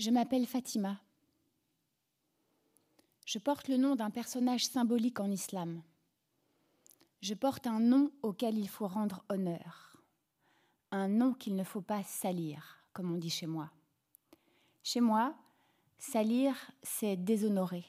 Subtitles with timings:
[0.00, 0.98] Je m'appelle Fatima.
[3.26, 5.82] Je porte le nom d'un personnage symbolique en islam.
[7.20, 9.98] Je porte un nom auquel il faut rendre honneur,
[10.90, 13.70] un nom qu'il ne faut pas salir, comme on dit chez moi.
[14.82, 15.34] Chez moi,
[15.98, 17.84] salir, c'est déshonorer,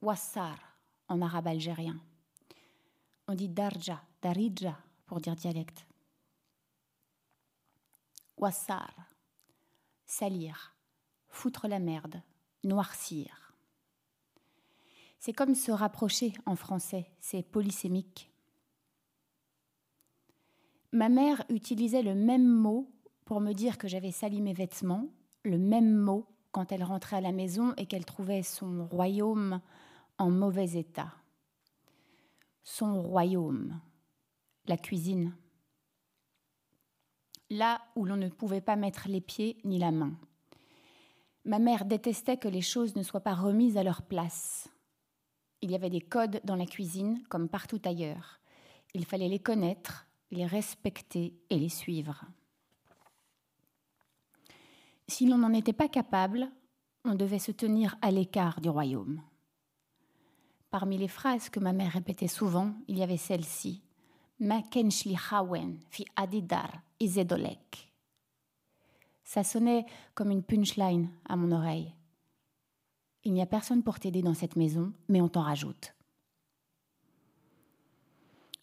[0.00, 0.58] wassar
[1.06, 2.00] en arabe algérien.
[3.28, 5.86] On dit darja, daridja pour dire dialecte.
[8.36, 8.92] Wassar,
[10.04, 10.72] salir,
[11.32, 12.22] foutre la merde,
[12.62, 13.54] noircir.
[15.18, 18.30] C'est comme se rapprocher en français, c'est polysémique.
[20.92, 22.90] Ma mère utilisait le même mot
[23.24, 25.08] pour me dire que j'avais sali mes vêtements,
[25.42, 29.60] le même mot quand elle rentrait à la maison et qu'elle trouvait son royaume
[30.18, 31.14] en mauvais état.
[32.62, 33.80] Son royaume,
[34.66, 35.34] la cuisine,
[37.48, 40.14] là où l'on ne pouvait pas mettre les pieds ni la main.
[41.44, 44.68] Ma mère détestait que les choses ne soient pas remises à leur place.
[45.60, 48.40] Il y avait des codes dans la cuisine comme partout ailleurs.
[48.94, 52.24] Il fallait les connaître, les respecter et les suivre.
[55.08, 56.48] Si l'on n'en était pas capable,
[57.04, 59.20] on devait se tenir à l'écart du royaume.
[60.70, 63.82] Parmi les phrases que ma mère répétait souvent, il y avait celle-ci
[64.40, 67.91] Ma kenshli hawen fi adidar izedolek.
[69.32, 71.94] Ça sonnait comme une punchline à mon oreille.
[73.24, 75.94] Il n'y a personne pour t'aider dans cette maison, mais on t'en rajoute.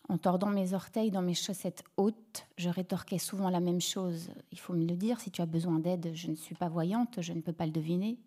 [0.10, 4.30] En tordant mes orteils dans mes chaussettes hautes, je rétorquais souvent la même chose.
[4.52, 7.20] Il faut me le dire, si tu as besoin d'aide, je ne suis pas voyante,
[7.20, 8.20] je ne peux pas le deviner.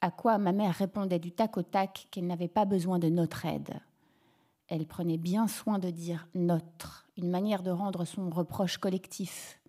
[0.00, 3.46] À quoi ma mère répondait du tac au tac qu'elle n'avait pas besoin de notre
[3.46, 3.78] aide.
[4.66, 9.61] Elle prenait bien soin de dire notre, une manière de rendre son reproche collectif,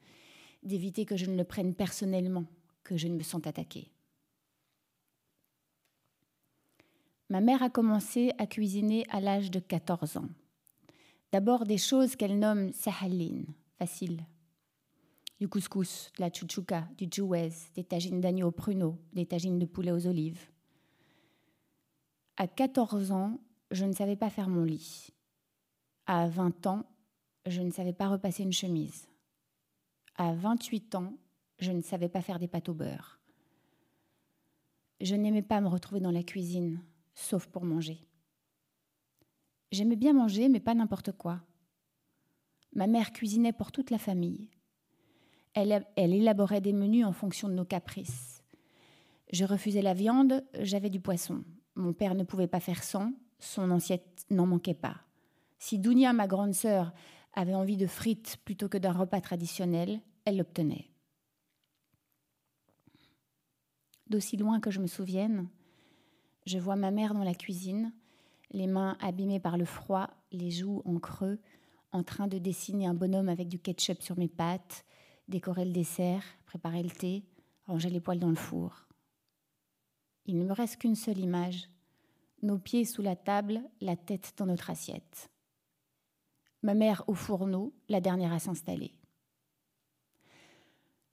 [0.63, 2.45] d'éviter que je ne le prenne personnellement,
[2.83, 3.91] que je ne me sente attaquée.
[7.29, 10.29] Ma mère a commencé à cuisiner à l'âge de 14 ans.
[11.31, 13.43] D'abord des choses qu'elle nomme sahalin,
[13.79, 14.21] facile.
[15.39, 19.65] Du couscous, de la chouchouka, du djouez, des tagines d'agneau au pruneau, des tagines de
[19.65, 20.45] poulet aux olives.
[22.37, 23.39] À 14 ans,
[23.71, 25.09] je ne savais pas faire mon lit.
[26.05, 26.85] À 20 ans,
[27.47, 29.07] je ne savais pas repasser une chemise.
[30.15, 31.13] À 28 ans,
[31.59, 33.19] je ne savais pas faire des pâtes au beurre.
[35.01, 36.79] Je n'aimais pas me retrouver dans la cuisine,
[37.15, 38.07] sauf pour manger.
[39.71, 41.41] J'aimais bien manger, mais pas n'importe quoi.
[42.75, 44.49] Ma mère cuisinait pour toute la famille.
[45.55, 48.43] Elle, élaborait des menus en fonction de nos caprices.
[49.31, 51.43] Je refusais la viande, j'avais du poisson.
[51.75, 55.01] Mon père ne pouvait pas faire sans, son assiette n'en manquait pas.
[55.59, 56.93] Si Dounia, ma grande sœur,
[57.33, 60.89] avait envie de frites plutôt que d'un repas traditionnel, elle l'obtenait.
[64.07, 65.47] D'aussi loin que je me souvienne,
[66.45, 67.93] je vois ma mère dans la cuisine,
[68.51, 71.39] les mains abîmées par le froid, les joues en creux,
[71.91, 74.85] en train de dessiner un bonhomme avec du ketchup sur mes pattes,
[75.27, 77.23] décorer le dessert, préparer le thé,
[77.65, 78.87] ranger les poils dans le four.
[80.25, 81.69] Il ne me reste qu'une seule image,
[82.41, 85.32] nos pieds sous la table, la tête dans notre assiette.
[86.63, 88.93] Ma mère au fourneau, la dernière à s'installer.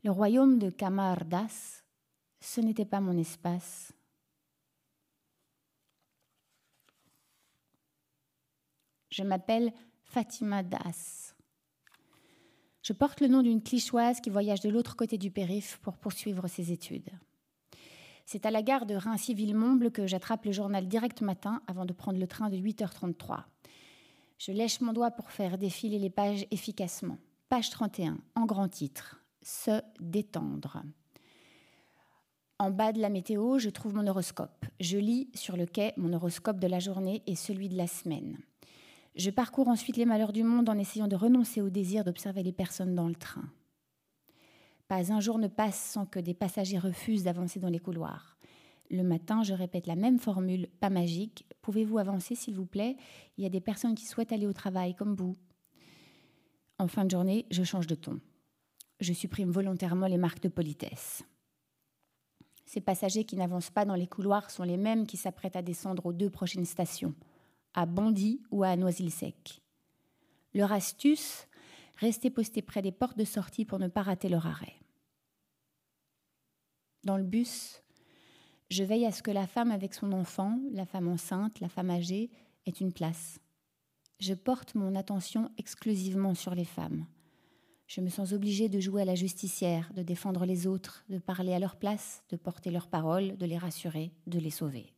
[0.02, 0.70] Le royaume de
[1.24, 1.84] Das,
[2.40, 3.92] ce n'était pas mon espace,
[9.10, 9.72] Je m'appelle
[10.04, 11.34] Fatima Das.
[12.82, 16.46] Je porte le nom d'une clichoise qui voyage de l'autre côté du périph' pour poursuivre
[16.48, 17.10] ses études.
[18.24, 22.18] C'est à la gare de Rincy-Villemomble que j'attrape le journal direct matin avant de prendre
[22.18, 23.42] le train de 8h33.
[24.40, 27.18] Je lèche mon doigt pour faire défiler les pages efficacement.
[27.50, 29.20] Page 31, en grand titre.
[29.42, 30.82] Se détendre.
[32.58, 34.64] En bas de la météo, je trouve mon horoscope.
[34.80, 38.38] Je lis sur le quai mon horoscope de la journée et celui de la semaine.
[39.14, 42.52] Je parcours ensuite les malheurs du monde en essayant de renoncer au désir d'observer les
[42.52, 43.44] personnes dans le train.
[44.88, 48.38] Pas un jour ne passe sans que des passagers refusent d'avancer dans les couloirs.
[48.90, 51.46] Le matin, je répète la même formule, pas magique.
[51.62, 52.96] Pouvez-vous avancer, s'il vous plaît?
[53.38, 55.36] Il y a des personnes qui souhaitent aller au travail, comme vous.
[56.78, 58.20] En fin de journée, je change de ton.
[58.98, 61.22] Je supprime volontairement les marques de politesse.
[62.66, 66.06] Ces passagers qui n'avancent pas dans les couloirs sont les mêmes qui s'apprêtent à descendre
[66.06, 67.14] aux deux prochaines stations
[67.74, 69.60] à Bondy ou à Noisy-le-Sec.
[70.54, 71.46] Leur astuce,
[71.98, 74.74] rester posté près des portes de sortie pour ne pas rater leur arrêt.
[77.04, 77.82] Dans le bus,
[78.70, 81.90] je veille à ce que la femme avec son enfant, la femme enceinte, la femme
[81.90, 82.30] âgée,
[82.66, 83.40] ait une place.
[84.20, 87.06] Je porte mon attention exclusivement sur les femmes.
[87.88, 91.52] Je me sens obligée de jouer à la justicière, de défendre les autres, de parler
[91.52, 94.94] à leur place, de porter leurs paroles, de les rassurer, de les sauver.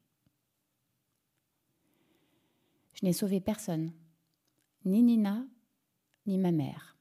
[2.92, 3.92] Je n'ai sauvé personne,
[4.84, 5.46] ni Nina,
[6.26, 6.98] ni ma mère,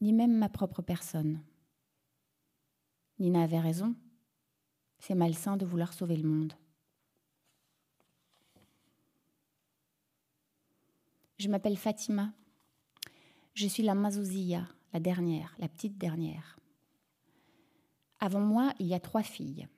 [0.00, 1.42] ni même ma propre personne.
[3.18, 3.94] Nina avait raison,
[5.06, 6.54] c'est malsain de vouloir sauver le monde.
[11.36, 12.32] Je m'appelle Fatima.
[13.52, 16.58] Je suis la Mazouziya, la dernière, la petite dernière.
[18.18, 19.68] Avant moi, il y a trois filles.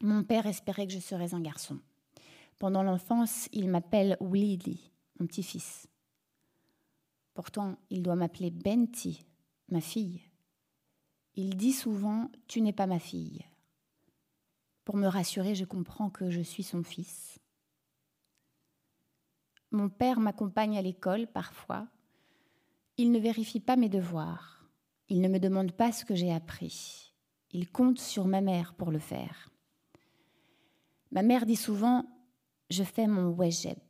[0.00, 1.78] Mon père espérait que je serais un garçon.
[2.58, 4.90] Pendant l'enfance, il m'appelle Wlidi,
[5.20, 5.86] mon petit-fils.
[7.32, 9.24] Pourtant, il doit m'appeler Benti,
[9.68, 10.20] ma fille.
[11.36, 13.44] Il dit souvent Tu n'es pas ma fille.
[14.86, 17.40] Pour me rassurer, je comprends que je suis son fils.
[19.72, 21.88] Mon père m'accompagne à l'école parfois.
[22.96, 24.64] Il ne vérifie pas mes devoirs.
[25.08, 27.12] Il ne me demande pas ce que j'ai appris.
[27.50, 29.50] Il compte sur ma mère pour le faire.
[31.10, 32.06] Ma mère dit souvent
[32.70, 33.80] Je fais mon wejeb.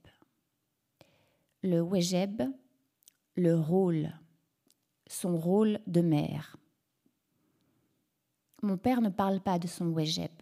[1.62, 2.42] Le wejeb,
[3.34, 4.18] le rôle,
[5.06, 6.56] son rôle de mère.
[8.62, 10.32] Mon père ne parle pas de son wejeb.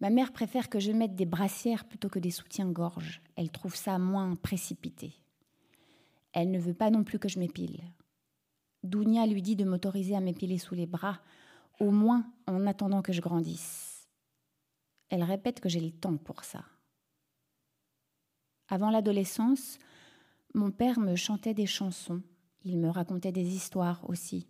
[0.00, 3.20] Ma mère préfère que je mette des brassières plutôt que des soutiens-gorge.
[3.36, 5.14] Elle trouve ça moins précipité.
[6.32, 7.82] Elle ne veut pas non plus que je m'épile.
[8.84, 11.20] Dounia lui dit de m'autoriser à m'épiler sous les bras,
[11.80, 14.08] au moins en attendant que je grandisse.
[15.08, 16.64] Elle répète que j'ai le temps pour ça.
[18.68, 19.78] Avant l'adolescence,
[20.54, 22.22] mon père me chantait des chansons,
[22.64, 24.46] il me racontait des histoires aussi.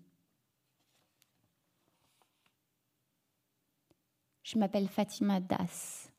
[4.49, 6.11] Je m'appelle Fatima Das.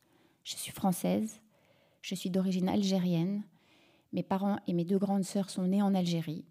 [0.43, 1.41] Je suis française.
[2.03, 3.41] Je suis d'origine algérienne.
[4.13, 6.45] Mes parents et mes deux grandes sœurs sont nés en Algérie.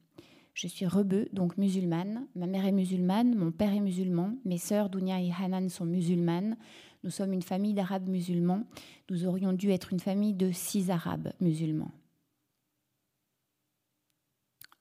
[0.54, 2.26] Je suis rebeu, donc musulmane.
[2.34, 4.34] Ma mère est musulmane, mon père est musulman.
[4.44, 6.56] Mes sœurs Dounia et Hanan sont musulmanes.
[7.04, 8.64] Nous sommes une famille d'arabes musulmans.
[9.08, 11.92] Nous aurions dû être une famille de six arabes musulmans.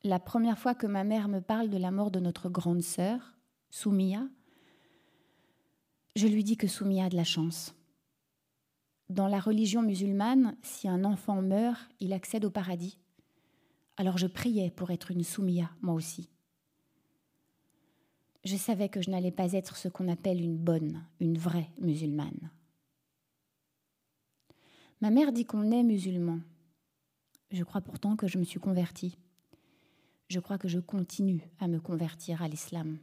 [0.04, 3.36] La première fois que ma mère me parle de la mort de notre grande sœur,
[3.70, 4.28] Soumia,
[6.18, 7.76] je lui dis que Soumia a de la chance.
[9.10, 12.98] Dans la religion musulmane, si un enfant meurt, il accède au paradis.
[13.98, 16.30] Alors je priais pour être une Soumia, moi aussi.
[18.44, 22.50] Je savais que je n'allais pas être ce qu'on appelle une bonne, une vraie musulmane.
[25.02, 26.40] Ma mère dit qu'on est musulman.
[27.52, 29.18] Je crois pourtant que je me suis convertie.
[30.30, 32.98] Je crois que je continue à me convertir à l'islam.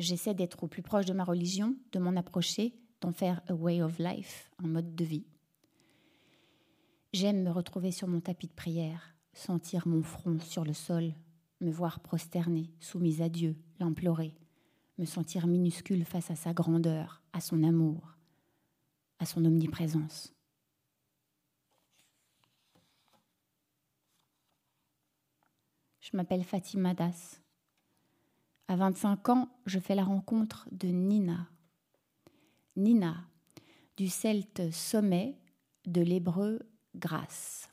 [0.00, 3.82] J'essaie d'être au plus proche de ma religion, de m'en approcher, d'en faire a way
[3.82, 5.26] of life, un mode de vie.
[7.12, 11.12] J'aime me retrouver sur mon tapis de prière, sentir mon front sur le sol,
[11.60, 14.34] me voir prosternée, soumise à Dieu, l'implorer,
[14.96, 18.16] me sentir minuscule face à sa grandeur, à son amour,
[19.18, 20.32] à son omniprésence.
[26.00, 27.39] Je m'appelle Fatima Das.
[28.70, 31.48] À 25 ans, je fais la rencontre de Nina.
[32.76, 33.16] Nina,
[33.96, 35.36] du celte sommet,
[35.86, 36.60] de l'hébreu
[36.94, 37.68] grâce.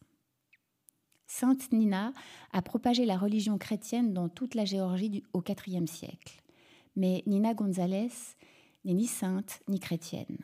[1.28, 2.14] Sainte Nina
[2.52, 6.42] a propagé la religion chrétienne dans toute la Géorgie au IVe siècle.
[6.96, 8.10] Mais Nina González
[8.84, 10.40] n'est ni sainte ni chrétienne.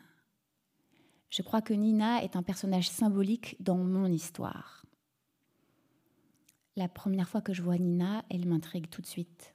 [1.30, 4.86] Je crois que Nina est un personnage symbolique dans mon histoire.
[6.76, 9.53] La première fois que je vois Nina, elle m'intrigue tout de suite.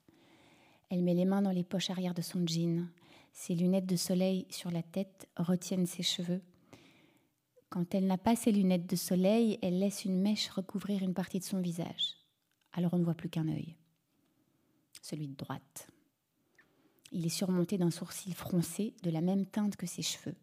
[0.90, 2.88] Elle met les mains dans les poches arrière de son jean.
[3.32, 6.42] Ses lunettes de soleil sur la tête retiennent ses cheveux.
[7.70, 11.40] Quand elle n'a pas ses lunettes de soleil, elle laisse une mèche recouvrir une partie
[11.40, 12.16] de son visage.
[12.74, 13.76] Alors on ne voit plus qu'un œil,
[15.02, 15.90] celui de droite.
[17.12, 20.36] Il est surmonté d'un sourcil froncé de la même teinte que ses cheveux.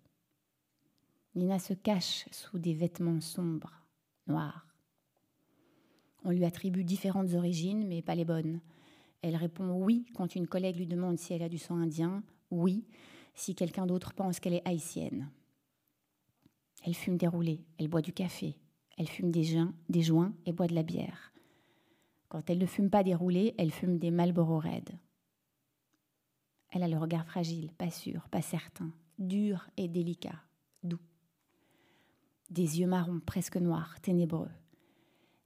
[1.35, 3.83] Nina se cache sous des vêtements sombres,
[4.27, 4.67] noirs.
[6.25, 8.61] On lui attribue différentes origines, mais pas les bonnes.
[9.23, 12.85] Elle répond oui quand une collègue lui demande si elle a du sang indien, oui
[13.35, 15.31] si quelqu'un d'autre pense qu'elle est haïtienne.
[16.85, 18.59] Elle fume des roulés, elle boit du café,
[18.97, 21.33] elle fume des, joints, des joints et boit de la bière.
[22.29, 24.91] Quand elle ne fume pas des roulés, elle fume des Marlboro Red.
[26.71, 30.43] Elle a le regard fragile, pas sûr, pas certain, dur et délicat,
[30.83, 31.01] doux.
[32.51, 34.51] Des yeux marrons, presque noirs, ténébreux.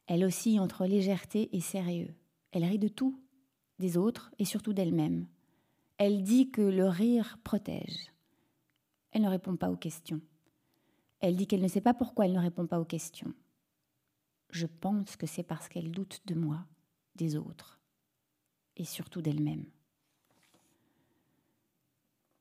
[0.07, 2.15] Elle oscille entre légèreté et sérieux.
[2.53, 3.19] Elle rit de tout,
[3.81, 5.27] des autres et surtout d'elle-même.
[5.99, 8.13] Elle dit que le rire protège.
[9.11, 10.21] Elle ne répond pas aux questions.
[11.19, 13.35] Elle dit qu'elle ne sait pas pourquoi elle ne répond pas aux questions.
[14.53, 16.67] je pense que c'est parce qu'elle doute de moi,
[17.15, 17.79] des autres,
[18.77, 19.65] et surtout d'elle-même.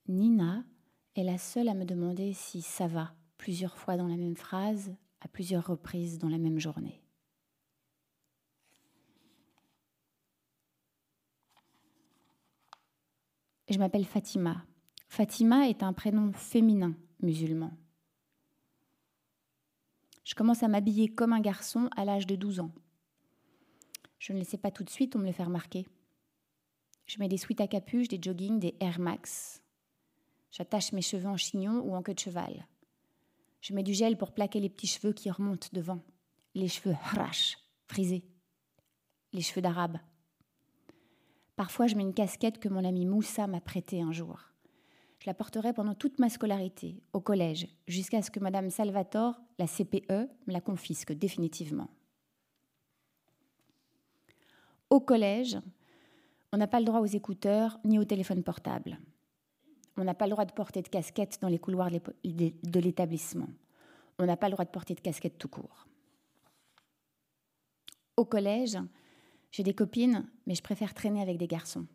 [0.07, 0.63] Nina
[1.15, 4.95] est la seule à me demander si ça va plusieurs fois dans la même phrase,
[5.21, 7.03] à plusieurs reprises dans la même journée.
[13.69, 14.65] Je m'appelle Fatima.
[15.09, 17.71] Fatima est un prénom féminin musulman.
[20.23, 22.71] Je commence à m'habiller comme un garçon à l'âge de 12 ans.
[24.17, 25.85] Je ne le sais pas tout de suite, on me le fait remarquer.
[27.05, 29.61] Je mets des sweats à capuche, des joggings, des Air Max.
[30.51, 32.67] J'attache mes cheveux en chignon ou en queue de cheval.
[33.61, 36.01] Je mets du gel pour plaquer les petits cheveux qui remontent devant.
[36.55, 37.57] Les cheveux hrash,
[37.87, 38.23] frisés.
[39.31, 39.99] Les cheveux d'arabe.
[41.59, 44.39] Parfois, je mets une casquette que mon ami Moussa m'a prêtée un jour.
[45.19, 49.67] Je la porterai pendant toute ma scolarité, au collège, jusqu'à ce que Madame Salvatore, la
[49.67, 51.89] CPE, me la confisque définitivement.
[54.89, 55.57] Au collège,
[56.53, 58.97] on n'a pas le droit aux écouteurs ni au téléphone portable.
[59.97, 63.49] On n'a pas le droit de porter de casquette dans les couloirs de l'établissement.
[64.17, 65.87] On n'a pas le droit de porter de casquette tout court.
[68.15, 68.77] Au collège,
[69.51, 71.87] j'ai des copines, mais je préfère traîner avec des garçons.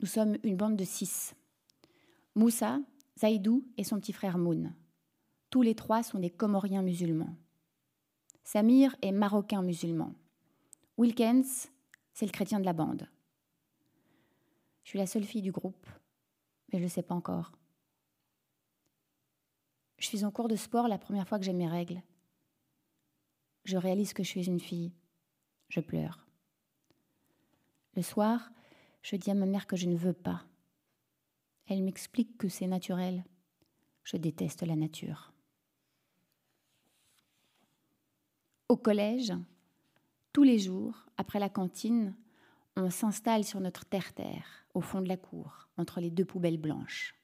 [0.00, 1.34] Nous sommes une bande de six.
[2.34, 2.80] Moussa,
[3.18, 4.72] Zaïdou et son petit frère Moon.
[5.50, 7.34] Tous les trois sont des Comoriens musulmans.
[8.44, 10.14] Samir est marocain musulman.
[10.96, 11.68] Wilkens,
[12.12, 13.08] c'est le chrétien de la bande.
[14.84, 15.86] Je suis la seule fille du groupe,
[16.72, 17.52] mais je ne le sais pas encore.
[19.98, 22.02] Je suis en cours de sport la première fois que j'ai mes règles.
[23.64, 24.92] Je réalise que je suis une fille.
[25.68, 26.26] Je pleure.
[27.94, 28.50] Le soir,
[29.02, 30.44] je dis à ma mère que je ne veux pas.
[31.66, 33.24] Elle m'explique que c'est naturel.
[34.02, 35.32] Je déteste la nature.
[38.68, 39.32] Au collège,
[40.32, 42.14] tous les jours, après la cantine,
[42.76, 47.14] on s'installe sur notre terre-terre, au fond de la cour, entre les deux poubelles blanches.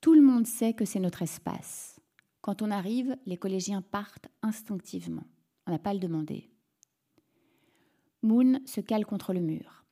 [0.00, 2.00] Tout le monde sait que c'est notre espace.
[2.42, 5.24] Quand on arrive, les collégiens partent instinctivement.
[5.66, 6.50] On n'a pas à le demander.
[8.22, 9.84] Moon se cale contre le mur.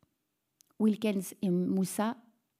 [0.78, 2.16] Wilkins et Moussa,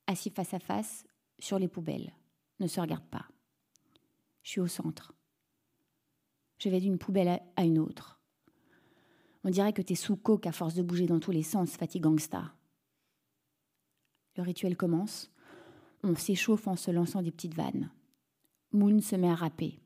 [0.07, 1.05] assis face à face
[1.39, 2.13] sur les poubelles,
[2.61, 3.27] ne se regardent pas.
[4.43, 5.13] Je suis au centre.
[6.59, 8.21] Je vais d'une poubelle à une autre.
[9.43, 12.55] On dirait que t'es sous coke à force de bouger dans tous les sens, fatigangsta.
[14.37, 15.31] Le rituel commence.
[16.03, 17.91] On s'échauffe en se lançant des petites vannes.
[18.73, 19.79] Moon se met à rapper.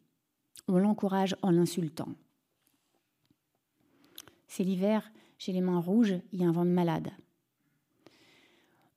[0.66, 2.08] On l'encourage en l'insultant.
[4.47, 7.11] C'est l'hiver, j'ai les mains rouges, il y a un vent de malade.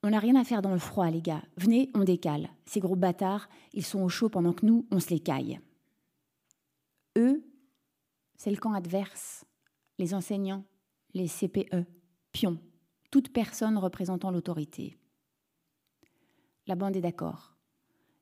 [0.02, 1.42] On n'a rien à faire dans le froid, les gars.
[1.56, 2.50] Venez, on décale.
[2.66, 5.60] Ces gros bâtards, ils sont au chaud pendant que nous, on se les caille.
[7.16, 7.44] Eux,
[8.36, 9.44] c'est le camp adverse,
[9.98, 10.64] les enseignants,
[11.14, 11.86] les CPE,
[12.32, 12.58] pions,
[13.12, 14.98] toute personne représentant l'autorité.
[16.66, 17.54] La bande est d'accord.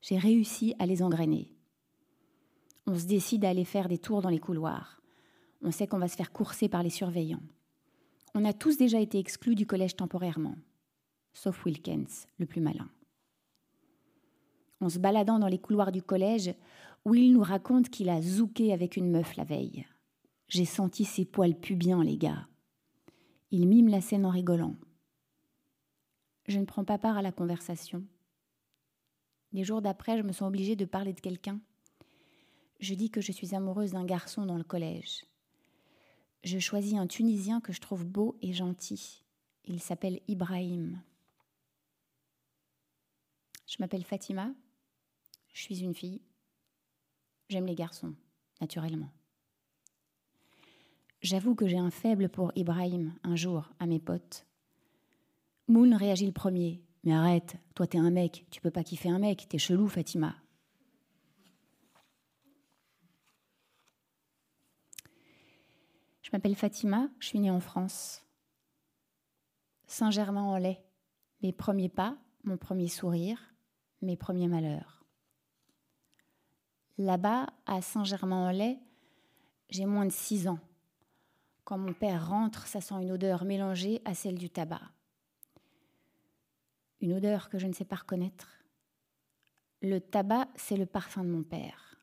[0.02, 1.54] J'ai réussi à les engrainer.
[2.86, 5.00] On se décide à aller faire des tours dans les couloirs.
[5.62, 7.42] On sait qu'on va se faire courser par les surveillants.
[8.34, 10.54] On a tous déjà été exclus du collège temporairement,
[11.32, 12.88] sauf Wilkins, le plus malin.
[14.80, 16.54] En se baladant dans les couloirs du collège,
[17.04, 19.86] Will nous raconte qu'il a zouké avec une meuf la veille.
[20.48, 22.46] J'ai senti ses poils pubiens, les gars.
[23.50, 24.76] Il mime la scène en rigolant.
[26.46, 28.04] Je ne prends pas part à la conversation.
[29.52, 31.60] Les jours d'après, je me sens obligée de parler de quelqu'un.
[32.78, 35.24] Je dis que je suis amoureuse d'un garçon dans le collège
[36.42, 39.24] je choisis un Tunisien que je trouve beau et gentil.
[39.64, 41.00] Il s'appelle Ibrahim.
[43.66, 44.52] Je m'appelle Fatima.
[45.52, 46.22] Je suis une fille.
[47.48, 48.14] J'aime les garçons,
[48.60, 49.10] naturellement.
[51.22, 54.46] J'avoue que j'ai un faible pour Ibrahim un jour à mes potes.
[55.68, 56.80] Moon réagit le premier.
[57.04, 60.34] Mais arrête, toi t'es un mec, tu peux pas kiffer un mec, t'es chelou Fatima.
[66.30, 68.24] Je m'appelle Fatima, je suis née en France.
[69.88, 70.80] Saint-Germain-en-Laye,
[71.42, 73.52] mes premiers pas, mon premier sourire,
[74.00, 75.04] mes premiers malheurs.
[76.98, 78.78] Là-bas, à Saint-Germain-en-Laye,
[79.70, 80.60] j'ai moins de six ans.
[81.64, 84.82] Quand mon père rentre, ça sent une odeur mélangée à celle du tabac.
[87.00, 88.46] Une odeur que je ne sais pas reconnaître.
[89.82, 91.96] Le tabac, c'est le parfum de mon père.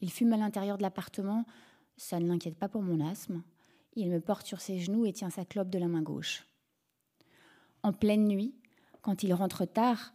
[0.00, 1.46] Il fume à l'intérieur de l'appartement
[2.00, 3.42] ça ne l'inquiète pas pour mon asthme.
[3.94, 6.46] Il me porte sur ses genoux et tient sa clope de la main gauche.
[7.82, 8.54] En pleine nuit,
[9.02, 10.14] quand il rentre tard,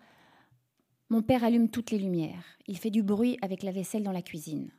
[1.09, 2.43] mon père allume toutes les lumières.
[2.65, 4.71] Il fait du bruit avec la vaisselle dans la cuisine.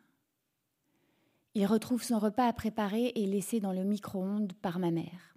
[1.54, 5.36] Il retrouve son repas à préparer et laissé dans le micro-ondes par ma mère.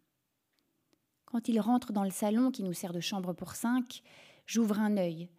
[1.26, 4.02] Quand il rentre dans le salon qui nous sert de chambre pour cinq,
[4.48, 5.30] j'ouvre un œil,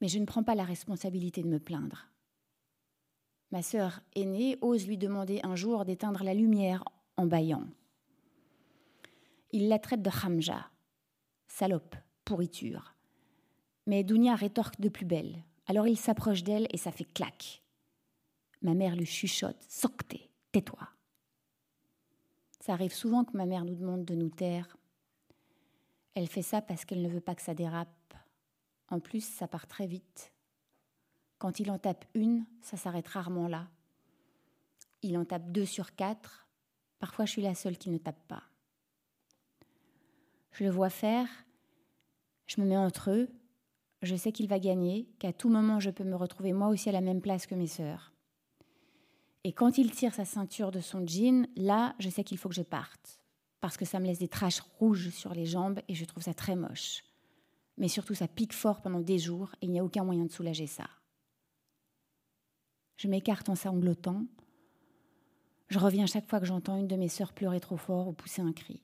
[0.00, 2.09] mais je ne prends pas la responsabilité de me plaindre.
[3.50, 6.84] Ma sœur aînée ose lui demander un jour d'éteindre la lumière
[7.16, 7.64] en bâillant.
[9.52, 10.70] Il la traite de Hamja,
[11.48, 12.94] salope, pourriture.
[13.86, 15.42] Mais Dounia rétorque de plus belle.
[15.66, 17.62] Alors il s'approche d'elle et ça fait clac.
[18.62, 20.16] Ma mère lui chuchote Socte,
[20.52, 20.88] tais-toi.
[22.60, 24.76] Ça arrive souvent que ma mère nous demande de nous taire.
[26.14, 27.88] Elle fait ça parce qu'elle ne veut pas que ça dérape.
[28.88, 30.32] En plus, ça part très vite.
[31.40, 33.66] Quand il en tape une, ça s'arrête rarement là.
[35.02, 36.46] Il en tape deux sur quatre.
[36.98, 38.42] Parfois, je suis la seule qui ne tape pas.
[40.52, 41.26] Je le vois faire.
[42.46, 43.30] Je me mets entre eux.
[44.02, 46.92] Je sais qu'il va gagner, qu'à tout moment, je peux me retrouver moi aussi à
[46.92, 48.12] la même place que mes sœurs.
[49.42, 52.54] Et quand il tire sa ceinture de son jean, là, je sais qu'il faut que
[52.54, 53.18] je parte.
[53.62, 56.34] Parce que ça me laisse des traces rouges sur les jambes et je trouve ça
[56.34, 57.02] très moche.
[57.78, 60.32] Mais surtout, ça pique fort pendant des jours et il n'y a aucun moyen de
[60.32, 60.84] soulager ça.
[63.00, 64.26] Je m'écarte en sanglotant.
[65.68, 68.42] Je reviens chaque fois que j'entends une de mes sœurs pleurer trop fort ou pousser
[68.42, 68.82] un cri.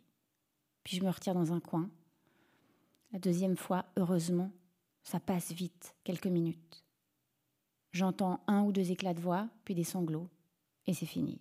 [0.85, 1.91] Puis je me retire dans un coin.
[3.13, 4.51] La deuxième fois, heureusement,
[5.03, 6.83] ça passe vite, quelques minutes.
[7.93, 10.31] J'entends un ou deux éclats de voix, puis des sanglots,
[10.87, 11.39] et c'est fini.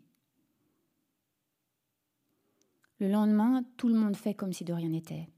[2.99, 5.29] Le lendemain, tout le monde fait comme si de rien n'était.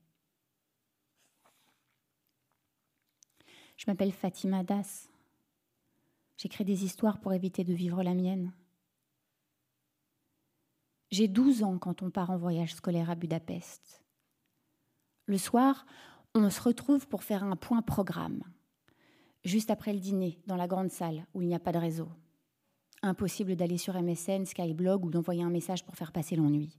[3.77, 5.06] Je m'appelle Fatima Das.
[6.37, 8.53] J'écris des histoires pour éviter de vivre la mienne.
[11.09, 14.03] J'ai 12 ans quand on part en voyage scolaire à Budapest.
[15.25, 15.85] Le soir,
[16.35, 18.43] on se retrouve pour faire un point programme,
[19.43, 22.09] juste après le dîner, dans la grande salle où il n'y a pas de réseau.
[23.01, 26.77] Impossible d'aller sur MSN, Skyblog ou d'envoyer un message pour faire passer l'ennui.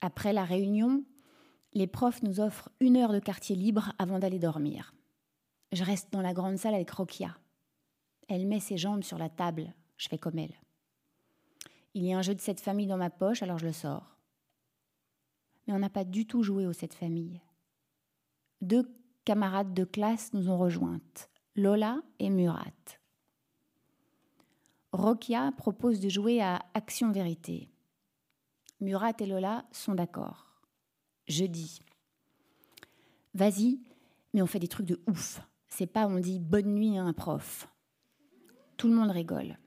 [0.00, 1.04] Après la réunion,
[1.72, 4.94] les profs nous offrent une heure de quartier libre avant d'aller dormir.
[5.74, 7.36] Je reste dans la grande salle avec Rokia.
[8.28, 10.54] Elle met ses jambes sur la table, je fais comme elle.
[11.94, 14.16] Il y a un jeu de cette famille dans ma poche, alors je le sors.
[15.66, 17.40] Mais on n'a pas du tout joué au cette famille.
[18.60, 18.88] Deux
[19.24, 23.00] camarades de classe nous ont rejointes, Lola et Murat.
[24.92, 27.68] Rokia propose de jouer à Action Vérité.
[28.78, 30.46] Murat et Lola sont d'accord.
[31.26, 31.80] Je dis
[33.34, 33.80] Vas-y,
[34.32, 35.40] mais on fait des trucs de ouf.
[35.76, 37.66] C'est pas on dit bonne nuit à un prof.
[38.76, 39.58] Tout le monde rigole.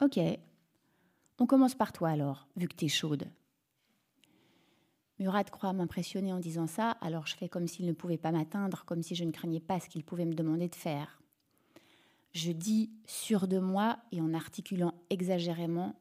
[0.00, 0.20] Ok,
[1.40, 3.28] on commence par toi alors, vu que t'es chaude.
[5.18, 8.84] Murat croit m'impressionner en disant ça, alors je fais comme s'il ne pouvait pas m'atteindre,
[8.84, 11.20] comme si je ne craignais pas ce qu'il pouvait me demander de faire.
[12.32, 15.96] Je dis sûr de moi et en articulant exagérément,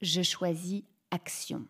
[0.00, 1.66] je choisis action.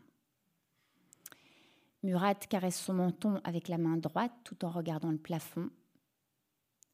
[2.05, 5.69] Murat caresse son menton avec la main droite tout en regardant le plafond.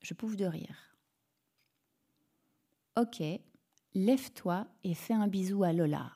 [0.00, 0.96] Je pouffe de rire.
[2.96, 3.22] Ok,
[3.94, 6.12] lève-toi et fais un bisou à Lola.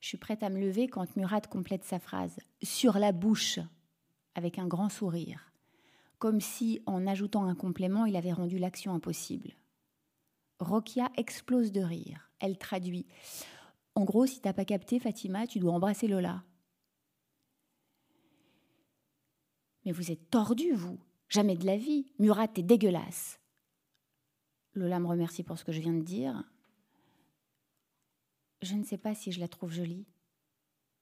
[0.00, 3.60] Je suis prête à me lever quand Murat complète sa phrase sur la bouche
[4.34, 5.52] avec un grand sourire,
[6.18, 9.52] comme si, en ajoutant un complément, il avait rendu l'action impossible.
[10.58, 12.30] Rokia explose de rire.
[12.40, 13.06] Elle traduit
[13.94, 16.42] En gros, si t'as pas capté, Fatima, tu dois embrasser Lola.
[19.84, 20.98] Mais vous êtes tordu, vous
[21.32, 22.04] Jamais de la vie.
[22.18, 23.40] Murat est dégueulasse.
[24.74, 26.44] Lola me remercie pour ce que je viens de dire.
[28.60, 30.04] Je ne sais pas si je la trouve jolie.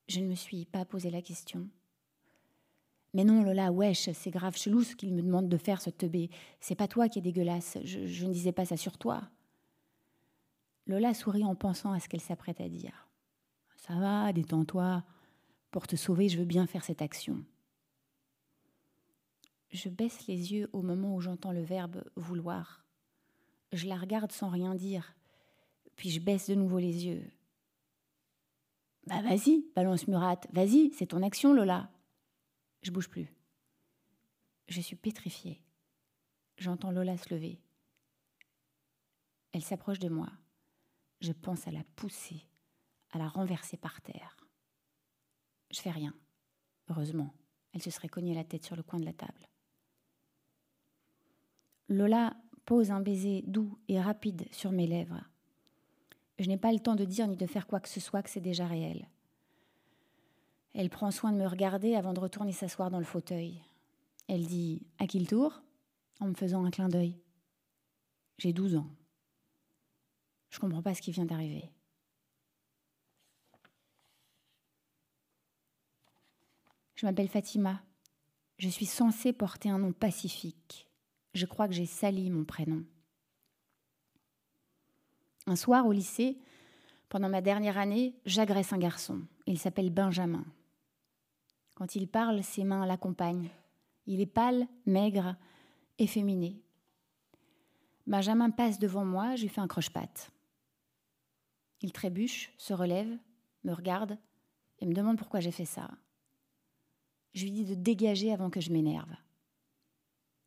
[0.06, 1.68] Je ne me suis pas posé la question.
[3.12, 6.30] Mais non, Lola, wesh, c'est grave chelou ce qu'il me demande de faire, ce teubé.
[6.60, 7.78] C'est pas toi qui es dégueulasse.
[7.82, 9.28] Je, je ne disais pas ça sur toi.
[10.86, 13.08] Lola sourit en pensant à ce qu'elle s'apprête à dire.
[13.74, 15.02] Ça va, détends-toi.
[15.72, 17.44] Pour te sauver, je veux bien faire cette action.
[19.70, 22.84] Je baisse les yeux au moment où j'entends le verbe vouloir.
[23.72, 25.14] Je la regarde sans rien dire,
[25.94, 27.30] puis je baisse de nouveau les yeux.
[29.06, 31.90] Bah vas-y, balance Murat, vas-y, c'est ton action, Lola.
[32.82, 33.32] Je bouge plus.
[34.68, 35.62] Je suis pétrifiée.
[36.56, 37.60] J'entends Lola se lever.
[39.52, 40.30] Elle s'approche de moi.
[41.20, 42.46] Je pense à la pousser,
[43.10, 44.36] à la renverser par terre.
[45.70, 46.14] Je fais rien.
[46.88, 47.34] Heureusement,
[47.72, 49.49] elle se serait cognée la tête sur le coin de la table.
[51.90, 55.24] Lola pose un baiser doux et rapide sur mes lèvres.
[56.38, 58.30] Je n'ai pas le temps de dire ni de faire quoi que ce soit que
[58.30, 59.08] c'est déjà réel.
[60.72, 63.60] Elle prend soin de me regarder avant de retourner s'asseoir dans le fauteuil.
[64.28, 65.60] Elle dit À qui le tour?
[66.20, 67.18] En me faisant un clin d'œil.
[68.38, 68.88] J'ai douze ans.
[70.50, 71.72] Je comprends pas ce qui vient d'arriver.
[76.94, 77.82] Je m'appelle Fatima.
[78.58, 80.89] Je suis censée porter un nom pacifique.
[81.34, 82.84] Je crois que j'ai sali mon prénom.
[85.46, 86.38] Un soir au lycée,
[87.08, 89.22] pendant ma dernière année, j'agresse un garçon.
[89.46, 90.44] Il s'appelle Benjamin.
[91.74, 93.50] Quand il parle, ses mains l'accompagnent.
[94.06, 95.36] Il est pâle, maigre,
[95.98, 96.60] efféminé.
[98.06, 100.30] Benjamin passe devant moi, je lui fais un croche-patte.
[101.82, 103.16] Il trébuche, se relève,
[103.64, 104.18] me regarde
[104.78, 105.90] et me demande pourquoi j'ai fait ça.
[107.34, 109.14] Je lui dis de dégager avant que je m'énerve.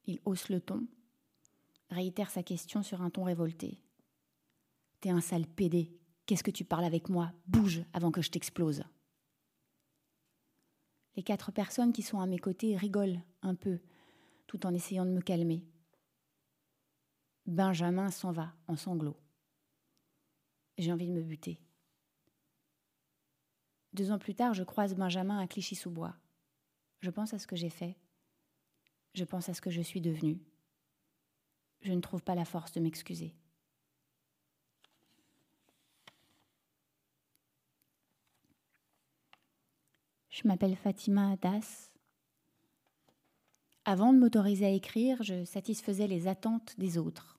[0.05, 0.85] Il hausse le ton,
[1.89, 3.79] réitère sa question sur un ton révolté.
[4.99, 5.97] T'es un sale pédé.
[6.25, 7.31] Qu'est-ce que tu parles avec moi?
[7.47, 8.83] Bouge avant que je t'explose.
[11.15, 13.79] Les quatre personnes qui sont à mes côtés rigolent un peu,
[14.47, 15.63] tout en essayant de me calmer.
[17.45, 19.19] Benjamin s'en va en sanglots.
[20.77, 21.59] J'ai envie de me buter.
[23.93, 26.15] Deux ans plus tard, je croise Benjamin à Clichy-sous-Bois.
[27.01, 27.95] Je pense à ce que j'ai fait.
[29.13, 30.39] Je pense à ce que je suis devenue.
[31.82, 33.36] Je ne trouve pas la force de m'excuser.
[40.30, 41.91] Je m'appelle Fatima Das.
[43.86, 47.38] Avant de m'autoriser à écrire, je satisfaisais les attentes des autres.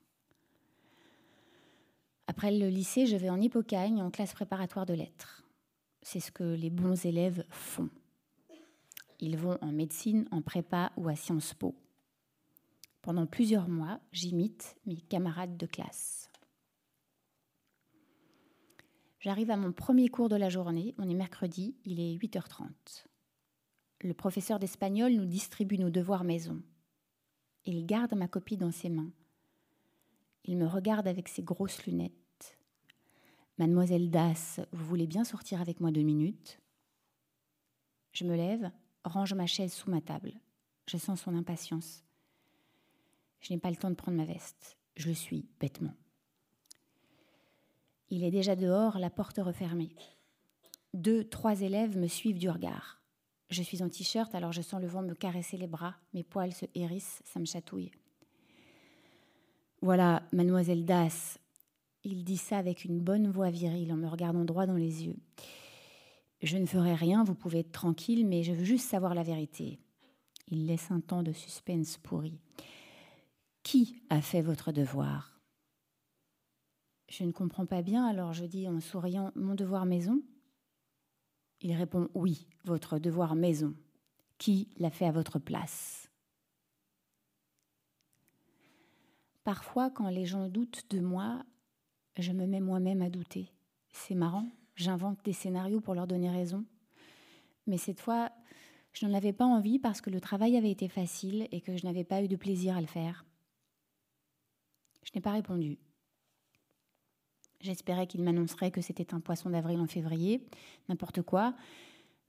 [2.27, 5.43] Après le lycée, je vais en Hippocagne en classe préparatoire de lettres.
[6.03, 7.91] C'est ce que les bons élèves font.
[9.21, 11.75] Ils vont en médecine, en prépa ou à Sciences Po.
[13.03, 16.31] Pendant plusieurs mois, j'imite mes camarades de classe.
[19.21, 23.07] J'arrive à mon premier cours de la journée, on est mercredi, il est 8h30.
[24.01, 26.63] Le professeur d'espagnol nous distribue nos devoirs maison.
[27.65, 29.11] Il garde ma copie dans ses mains.
[30.45, 32.59] Il me regarde avec ses grosses lunettes.
[33.57, 36.61] Mademoiselle Das, vous voulez bien sortir avec moi deux minutes?
[38.13, 38.71] Je me lève,
[39.05, 40.33] range ma chaise sous ma table.
[40.87, 42.03] Je sens son impatience.
[43.41, 44.77] Je n'ai pas le temps de prendre ma veste.
[44.97, 45.95] Je le suis bêtement.
[48.11, 49.95] Il est déjà dehors, la porte refermée.
[50.93, 53.01] Deux, trois élèves me suivent du regard.
[53.51, 55.97] Je suis en t-shirt, alors je sens le vent me caresser les bras.
[56.13, 57.91] Mes poils se hérissent, ça me chatouille.
[59.83, 61.39] Voilà, mademoiselle Das.
[62.05, 65.17] Il dit ça avec une bonne voix virile en me regardant droit dans les yeux.
[66.45, 69.79] Je ne ferai rien, vous pouvez être tranquille, mais je veux juste savoir la vérité.
[70.49, 72.39] Il laisse un temps de suspense pourri.
[73.63, 75.41] Qui a fait votre devoir?
[77.09, 80.21] Je ne comprends pas bien, alors je dis en souriant Mon devoir maison?
[81.63, 83.75] Il répond Oui, votre devoir maison.
[84.37, 86.11] Qui l'a fait à votre place?
[89.45, 91.43] Parfois, quand les gens doutent de moi,
[92.19, 93.51] je me mets moi-même à douter.
[93.93, 94.47] C'est marrant.
[94.77, 96.65] J'invente des scénarios pour leur donner raison.
[97.67, 98.31] Mais cette fois,
[98.93, 101.85] je n'en avais pas envie parce que le travail avait été facile et que je
[101.85, 103.25] n'avais pas eu de plaisir à le faire.
[105.03, 105.79] Je n'ai pas répondu.
[107.61, 110.47] J'espérais qu'il m'annoncerait que c'était un poisson d'avril en février,
[110.89, 111.55] n'importe quoi,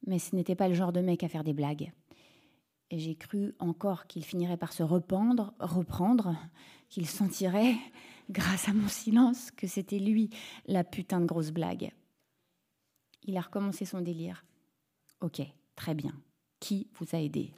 [0.08, 1.92] mais ce n'était pas le genre de mec à faire des blagues.
[2.90, 6.36] Et j'ai cru encore qu'il finirait par se rependre, reprendre,
[6.90, 7.76] qu'il sentirait,
[8.30, 10.30] grâce à mon silence, que c'était lui
[10.68, 11.92] la putain de grosse blague.
[13.26, 14.46] Il a recommencé son délire.
[15.20, 15.42] Ok,
[15.76, 16.14] très bien.
[16.60, 17.52] Qui vous a aidé?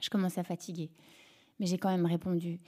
[0.00, 0.90] Je commence à fatiguer,
[1.58, 2.60] mais j'ai quand même répondu.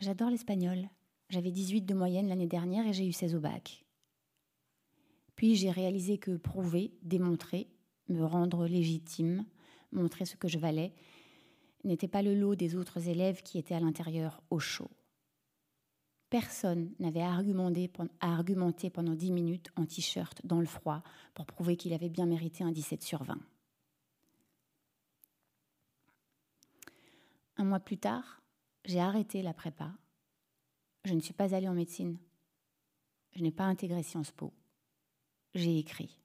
[0.00, 0.88] J'adore l'espagnol.
[1.28, 3.84] J'avais 18 de moyenne l'année dernière et j'ai eu 16 au bac.
[5.36, 7.68] Puis j'ai réalisé que prouver, démontrer,
[8.08, 9.44] me rendre légitime,
[9.92, 10.94] montrer ce que je valais,
[11.84, 14.90] n'était pas le lot des autres élèves qui étaient à l'intérieur au chaud.
[16.34, 21.00] Personne n'avait argumenté, pendant dix minutes en t-shirt dans le froid
[21.32, 23.38] pour prouver qu'il avait bien mérité un 17 sur 20.
[27.56, 28.42] Un mois plus tard,
[28.84, 29.92] j'ai arrêté la prépa.
[31.04, 32.18] Je ne suis pas allée en médecine.
[33.36, 34.52] Je n'ai pas intégré Sciences Po.
[35.54, 36.18] J'ai écrit.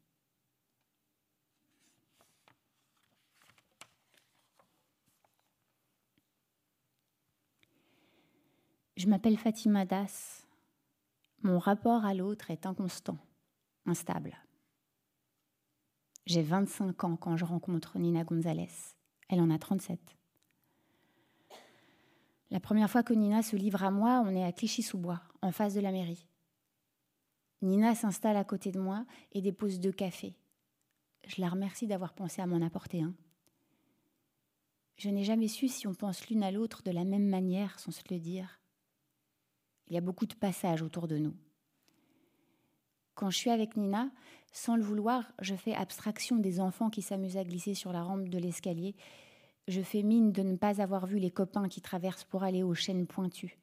[8.99, 10.45] Je m'appelle Fatima Das.
[11.41, 13.17] Mon rapport à l'autre est inconstant,
[13.85, 14.37] instable.
[16.25, 18.67] J'ai 25 ans quand je rencontre Nina Gonzalez.
[19.29, 20.17] Elle en a 37.
[22.51, 25.75] La première fois que Nina se livre à moi, on est à Clichy-sous-Bois, en face
[25.75, 26.27] de la mairie.
[27.61, 30.35] Nina s'installe à côté de moi et dépose deux cafés.
[31.25, 33.15] Je la remercie d'avoir pensé à m'en apporter un.
[34.97, 37.91] Je n'ai jamais su si on pense l'une à l'autre de la même manière sans
[37.91, 38.58] se le dire.
[39.89, 41.35] Il y a beaucoup de passages autour de nous,
[43.15, 44.11] Quand je suis avec Nina,
[44.53, 48.29] sans le vouloir, je fais abstraction des enfants qui s'amusent à glisser sur la rampe
[48.29, 48.95] de l'escalier.
[49.67, 52.75] Je fais mine de ne pas avoir vu les copains qui traversent pour aller aux
[52.75, 53.59] chaînes pointues.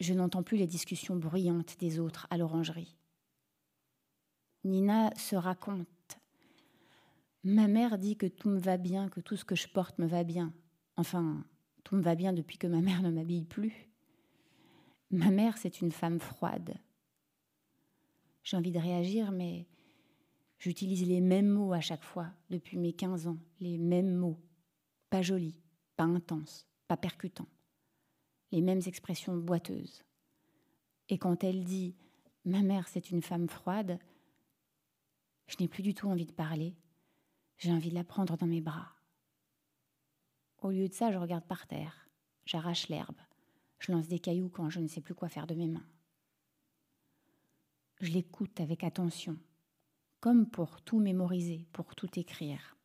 [0.00, 2.96] Je n'entends plus les discussions bruyantes des autres à l'orangerie.
[4.64, 5.86] Nina se raconte.
[7.44, 10.06] Ma mère dit que tout me va bien, que tout ce que je porte me
[10.06, 10.52] va bien.
[10.96, 11.44] Enfin,
[11.84, 13.91] tout me va bien depuis que ma mère ne m'habille plus.
[15.12, 16.74] Ma mère, c'est une femme froide.
[18.42, 19.66] J'ai envie de réagir, mais
[20.58, 24.40] j'utilise les mêmes mots à chaque fois depuis mes 15 ans, les mêmes mots.
[25.10, 25.60] Pas jolis,
[25.96, 27.48] pas intenses, pas percutants.
[28.52, 30.02] Les mêmes expressions boiteuses.
[31.10, 31.94] Et quand elle dit
[32.46, 33.98] Ma mère, c'est une femme froide,
[35.46, 36.74] je n'ai plus du tout envie de parler.
[37.58, 38.88] J'ai envie de la prendre dans mes bras.
[40.62, 42.08] Au lieu de ça, je regarde par terre.
[42.46, 43.18] J'arrache l'herbe.
[43.82, 45.84] Je lance des cailloux quand je ne sais plus quoi faire de mes mains.
[48.00, 49.36] Je l'écoute avec attention,
[50.20, 52.76] comme pour tout mémoriser, pour tout écrire.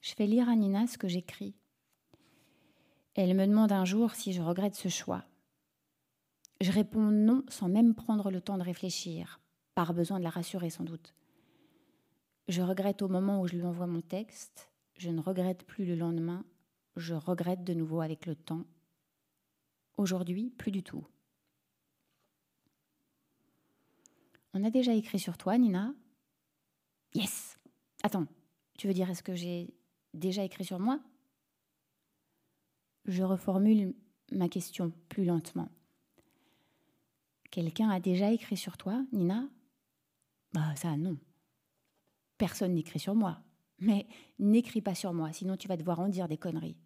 [0.00, 1.54] Je fais lire à Nina ce que j'écris.
[3.14, 5.24] Elle me demande un jour si je regrette ce choix.
[6.60, 9.38] Je réponds non sans même prendre le temps de réfléchir,
[9.76, 11.14] par besoin de la rassurer sans doute.
[12.48, 15.94] Je regrette au moment où je lui envoie mon texte, je ne regrette plus le
[15.94, 16.44] lendemain,
[16.96, 18.64] je regrette de nouveau avec le temps.
[19.96, 21.06] Aujourd'hui, plus du tout.
[24.52, 25.94] On a déjà écrit sur toi, Nina
[27.14, 27.58] Yes
[28.02, 28.26] Attends,
[28.78, 29.74] tu veux dire est-ce que j'ai
[30.12, 31.00] déjà écrit sur moi?
[33.06, 33.94] Je reformule
[34.32, 35.68] ma question plus lentement.
[37.50, 39.48] Quelqu'un a déjà écrit sur toi, Nina?
[40.52, 41.18] Bah ça non.
[42.38, 43.40] Personne n'écrit sur moi.
[43.80, 44.06] Mais
[44.38, 46.76] n'écris pas sur moi, sinon tu vas devoir en dire des conneries.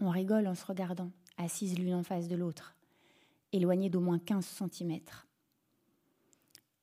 [0.00, 2.74] On rigole en se regardant, assises l'une en face de l'autre,
[3.52, 5.26] éloignées d'au moins 15 centimètres.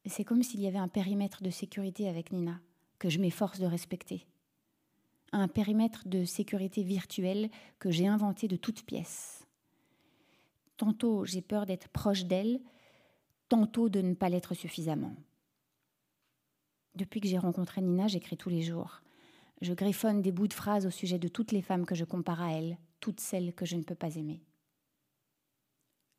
[0.05, 2.59] C'est comme s'il y avait un périmètre de sécurité avec Nina,
[2.99, 4.25] que je m'efforce de respecter.
[5.31, 9.45] Un périmètre de sécurité virtuelle que j'ai inventé de toutes pièces.
[10.77, 12.59] Tantôt j'ai peur d'être proche d'elle,
[13.49, 15.15] tantôt de ne pas l'être suffisamment.
[16.95, 19.01] Depuis que j'ai rencontré Nina, j'écris tous les jours.
[19.61, 22.41] Je griffonne des bouts de phrases au sujet de toutes les femmes que je compare
[22.41, 24.41] à elle, toutes celles que je ne peux pas aimer.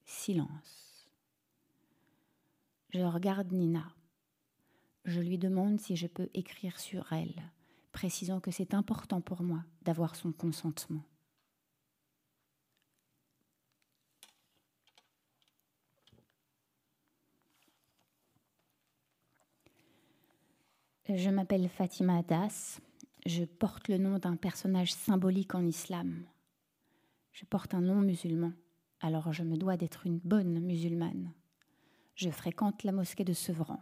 [0.05, 1.09] Silence.
[2.91, 3.91] Je regarde Nina.
[5.07, 7.43] Je lui demande si je peux écrire sur elle,
[7.91, 11.03] précisant que c'est important pour moi d'avoir son consentement.
[21.09, 22.79] Je m'appelle Fatima Das.
[23.25, 26.27] Je porte le nom d'un personnage symbolique en islam.
[27.35, 28.53] Je porte un nom musulman,
[29.01, 31.33] alors je me dois d'être une bonne musulmane.
[32.15, 33.81] Je fréquente la mosquée de Sevran.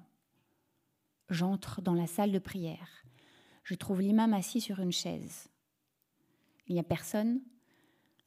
[1.29, 3.05] J'entre dans la salle de prière.
[3.63, 5.51] Je trouve l'imam assis sur une chaise.
[6.67, 7.43] Il n'y a personne,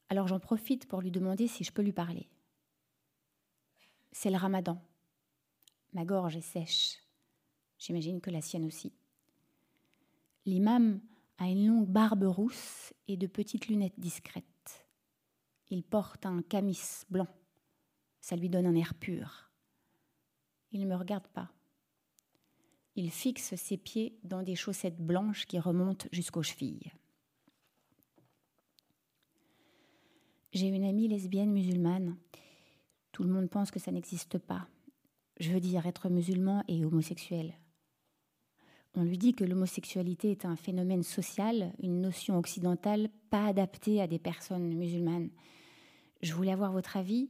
[0.09, 2.29] alors j'en profite pour lui demander si je peux lui parler.
[4.11, 4.79] C'est le ramadan.
[5.93, 6.99] Ma gorge est sèche.
[7.79, 8.93] J'imagine que la sienne aussi.
[10.45, 11.01] L'imam
[11.39, 14.54] a une longue barbe rousse et de petites lunettes discrètes.
[15.69, 17.27] Il porte un camis blanc.
[18.21, 19.51] Ça lui donne un air pur.
[20.71, 21.51] Il ne me regarde pas.
[22.95, 26.91] Il fixe ses pieds dans des chaussettes blanches qui remontent jusqu'aux chevilles.
[30.53, 32.15] J'ai une amie lesbienne musulmane.
[33.11, 34.67] Tout le monde pense que ça n'existe pas.
[35.37, 37.53] Je veux dire être musulman et homosexuel.
[38.97, 44.07] On lui dit que l'homosexualité est un phénomène social, une notion occidentale pas adaptée à
[44.07, 45.29] des personnes musulmanes.
[46.21, 47.29] Je voulais avoir votre avis,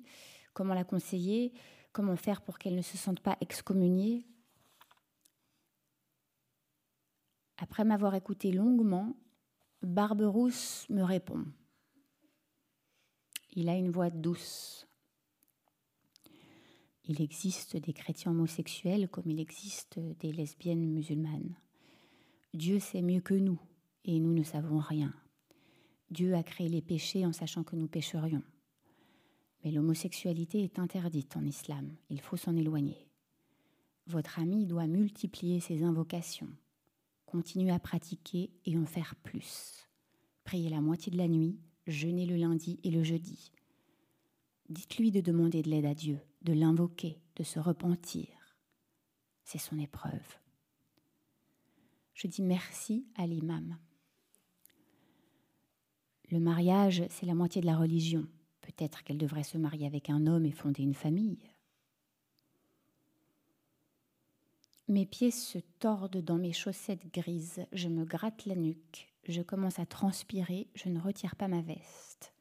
[0.54, 1.54] comment la conseiller,
[1.92, 4.28] comment faire pour qu'elle ne se sente pas excommuniée?
[7.58, 9.16] Après m'avoir écouté longuement,
[9.82, 11.46] Barberousse me répond.
[13.54, 14.88] Il a une voix douce.
[17.08, 21.56] Il existe des chrétiens homosexuels comme il existe des lesbiennes musulmanes.
[22.54, 23.60] Dieu sait mieux que nous
[24.06, 25.14] et nous ne savons rien.
[26.10, 28.44] Dieu a créé les péchés en sachant que nous pécherions.
[29.64, 33.08] Mais l'homosexualité est interdite en islam, il faut s'en éloigner.
[34.08, 36.50] Votre ami doit multiplier ses invocations,
[37.26, 39.88] continuer à pratiquer et en faire plus.
[40.44, 43.52] Prier la moitié de la nuit, jeûner le lundi et le jeudi.
[44.70, 48.28] Dites-lui de demander de l'aide à Dieu de l'invoquer, de se repentir.
[49.44, 50.40] C'est son épreuve.
[52.14, 53.78] Je dis merci à l'imam.
[56.32, 58.26] Le mariage, c'est la moitié de la religion.
[58.62, 61.52] Peut-être qu'elle devrait se marier avec un homme et fonder une famille.
[64.88, 69.80] Mes pieds se tordent dans mes chaussettes grises, je me gratte la nuque, je commence
[69.80, 72.34] à transpirer, je ne retire pas ma veste.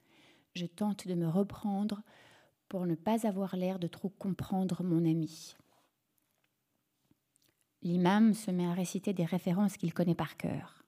[0.55, 2.03] Je tente de me reprendre
[2.75, 5.55] pour ne pas avoir l'air de trop comprendre mon ami.
[7.83, 10.83] L'imam se met à réciter des références qu'il connaît par cœur.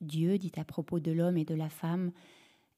[0.00, 2.10] Dieu dit à propos de l'homme et de la femme,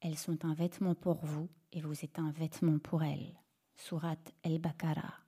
[0.02, 3.32] Elles sont un vêtement pour vous et vous êtes un vêtement pour elles.
[3.74, 5.20] Surat el-Baqarah.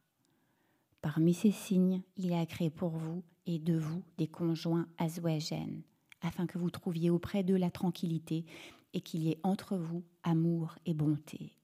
[1.01, 5.81] Parmi ces signes, il a créé pour vous et de vous des conjoints azwajen,
[6.21, 8.45] afin que vous trouviez auprès d'eux la tranquillité
[8.93, 11.56] et qu'il y ait entre vous amour et bonté.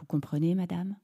[0.00, 0.96] Vous comprenez, madame?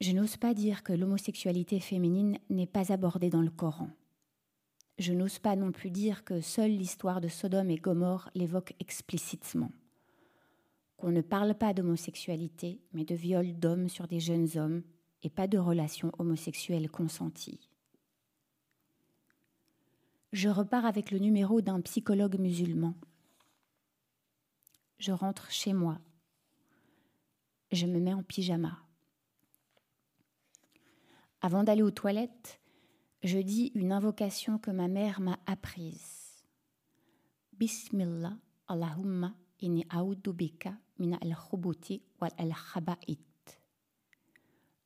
[0.00, 3.88] Je n'ose pas dire que l'homosexualité féminine n'est pas abordée dans le Coran.
[4.98, 9.70] Je n'ose pas non plus dire que seule l'histoire de Sodome et Gomorre l'évoque explicitement.
[10.96, 14.82] Qu'on ne parle pas d'homosexualité, mais de viol d'hommes sur des jeunes hommes
[15.22, 17.70] et pas de relations homosexuelles consenties.
[20.32, 22.94] Je repars avec le numéro d'un psychologue musulman.
[25.02, 25.98] Je rentre chez moi.
[27.72, 28.78] Je me mets en pyjama.
[31.40, 32.60] Avant d'aller aux toilettes,
[33.24, 36.44] je dis une invocation que ma mère m'a apprise.
[37.54, 38.36] Bismillah,
[38.68, 39.84] Allahumma inni
[40.24, 41.34] bika min al
[42.20, 42.54] wal al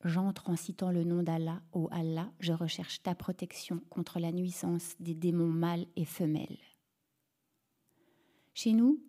[0.03, 4.95] J'entre en citant le nom d'Allah, ô Allah, je recherche ta protection contre la nuisance
[4.99, 6.57] des démons mâles et femelles.
[8.55, 9.03] Chez nous,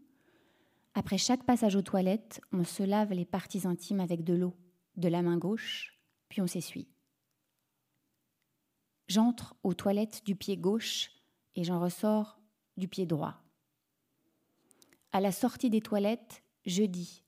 [0.97, 4.55] après chaque passage aux toilettes, on se lave les parties intimes avec de l'eau,
[4.95, 5.95] de la main gauche,
[6.27, 6.87] puis on s'essuie.
[9.07, 11.11] J'entre aux toilettes du pied gauche
[11.55, 12.39] et j'en ressors
[12.77, 13.35] du pied droit.
[15.11, 17.23] À la sortie des toilettes, je dis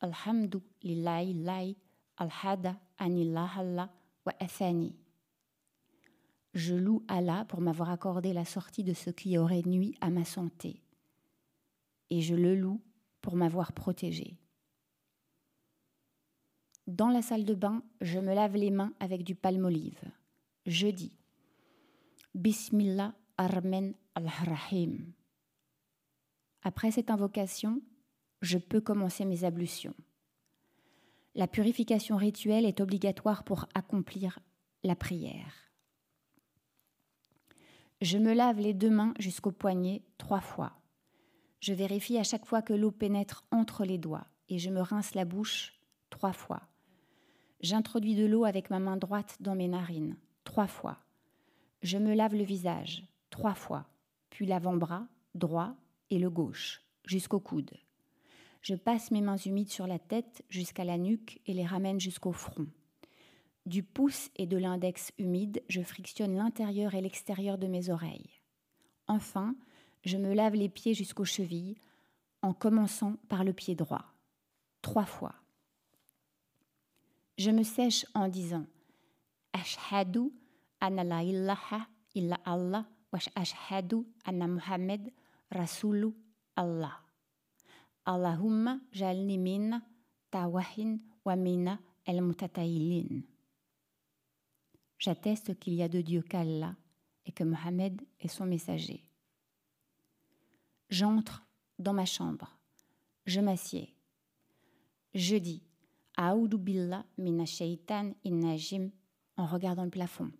[0.00, 1.76] Alhamdulillahi
[2.16, 3.90] alhada anillahalla
[4.24, 4.96] wa athani.
[6.54, 10.24] Je loue Allah pour m'avoir accordé la sortie de ce qui aurait nui à ma
[10.24, 10.82] santé.
[12.10, 12.80] Et je le loue
[13.20, 14.36] pour m'avoir protégé.
[16.86, 20.02] Dans la salle de bain, je me lave les mains avec du palme-olive
[20.66, 21.18] jeudi.
[22.34, 25.12] Bismillah Armen al-Rahim.
[26.62, 27.80] Après cette invocation,
[28.42, 29.94] je peux commencer mes ablutions.
[31.34, 34.38] La purification rituelle est obligatoire pour accomplir
[34.82, 35.72] la prière.
[38.00, 40.79] Je me lave les deux mains jusqu'au poignet trois fois.
[41.60, 45.14] Je vérifie à chaque fois que l'eau pénètre entre les doigts et je me rince
[45.14, 45.74] la bouche
[46.08, 46.62] trois fois.
[47.60, 50.98] J'introduis de l'eau avec ma main droite dans mes narines trois fois.
[51.82, 53.86] Je me lave le visage trois fois,
[54.30, 55.74] puis l'avant-bras droit
[56.10, 57.70] et le gauche, jusqu'au coude.
[58.62, 62.32] Je passe mes mains humides sur la tête jusqu'à la nuque et les ramène jusqu'au
[62.32, 62.66] front.
[63.66, 68.40] Du pouce et de l'index humide, je frictionne l'intérieur et l'extérieur de mes oreilles.
[69.06, 69.54] Enfin,
[70.04, 71.76] je me lave les pieds jusqu'aux chevilles,
[72.42, 74.04] en commençant par le pied droit.
[74.82, 75.34] Trois fois.
[77.36, 78.66] Je me sèche en disant
[79.52, 80.30] Ashhadu
[80.80, 85.10] anna la ilaha illa Allah wa ashhadu anna Muhammad
[85.50, 86.14] rasulu
[86.56, 87.00] Allah.
[88.06, 89.82] Allahumma jalni minna
[90.30, 93.22] tawahin wa minna el mutatayilin.
[94.98, 96.74] J'atteste qu'il y a de Dieu qu'Allah
[97.24, 99.09] et que Mohammed est son messager.
[100.90, 101.46] J'entre
[101.78, 102.58] dans ma chambre.
[103.24, 103.94] Je m'assieds.
[105.14, 105.62] Je dis
[106.16, 108.90] Aoudou billah mina shaitan innajim
[109.36, 110.32] en regardant le plafond.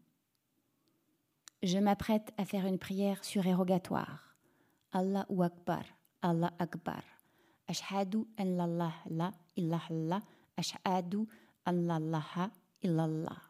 [1.62, 4.34] Je m'apprête à faire une prière surérogatoire.
[4.92, 5.84] Allahu Akbar,
[6.20, 7.02] Allah Akbar.
[7.68, 10.20] Ashhadu an la la illallah,
[10.56, 11.28] ashhadu
[11.64, 12.50] an la
[12.82, 13.42] illallah.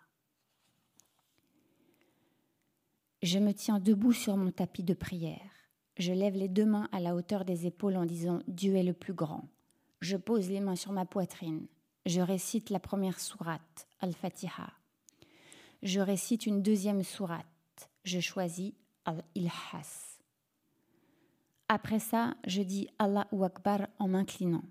[3.23, 5.60] Je me tiens debout sur mon tapis de prière.
[6.01, 8.95] Je lève les deux mains à la hauteur des épaules en disant Dieu est le
[8.95, 9.49] plus grand.
[10.01, 11.69] Je pose les mains sur ma poitrine.
[12.07, 14.73] Je récite la première sourate, Al-Fatiha
[15.83, 17.47] je récite une deuxième sourate.
[18.05, 18.73] Je choisis
[19.05, 20.19] Al-Ilhas.
[21.69, 24.65] Après ça, je dis Allahu Akbar en m'inclinant.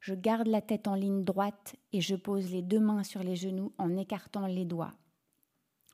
[0.00, 3.36] Je garde la tête en ligne droite et je pose les deux mains sur les
[3.36, 4.94] genoux en écartant les doigts.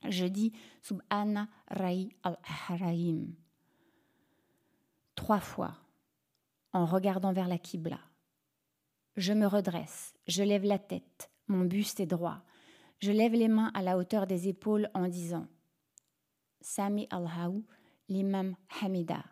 [0.09, 0.53] Je dis
[0.83, 3.27] Subhana Rai al-Ahraim
[5.17, 5.75] trois fois
[6.73, 7.99] en regardant vers la Qibla.
[9.17, 12.43] Je me redresse, je lève la tête, mon buste est droit,
[13.01, 15.49] je lève les mains à la hauteur des épaules en disant
[16.61, 17.64] Sami al-Haou,
[18.09, 19.25] l'imam Hamida.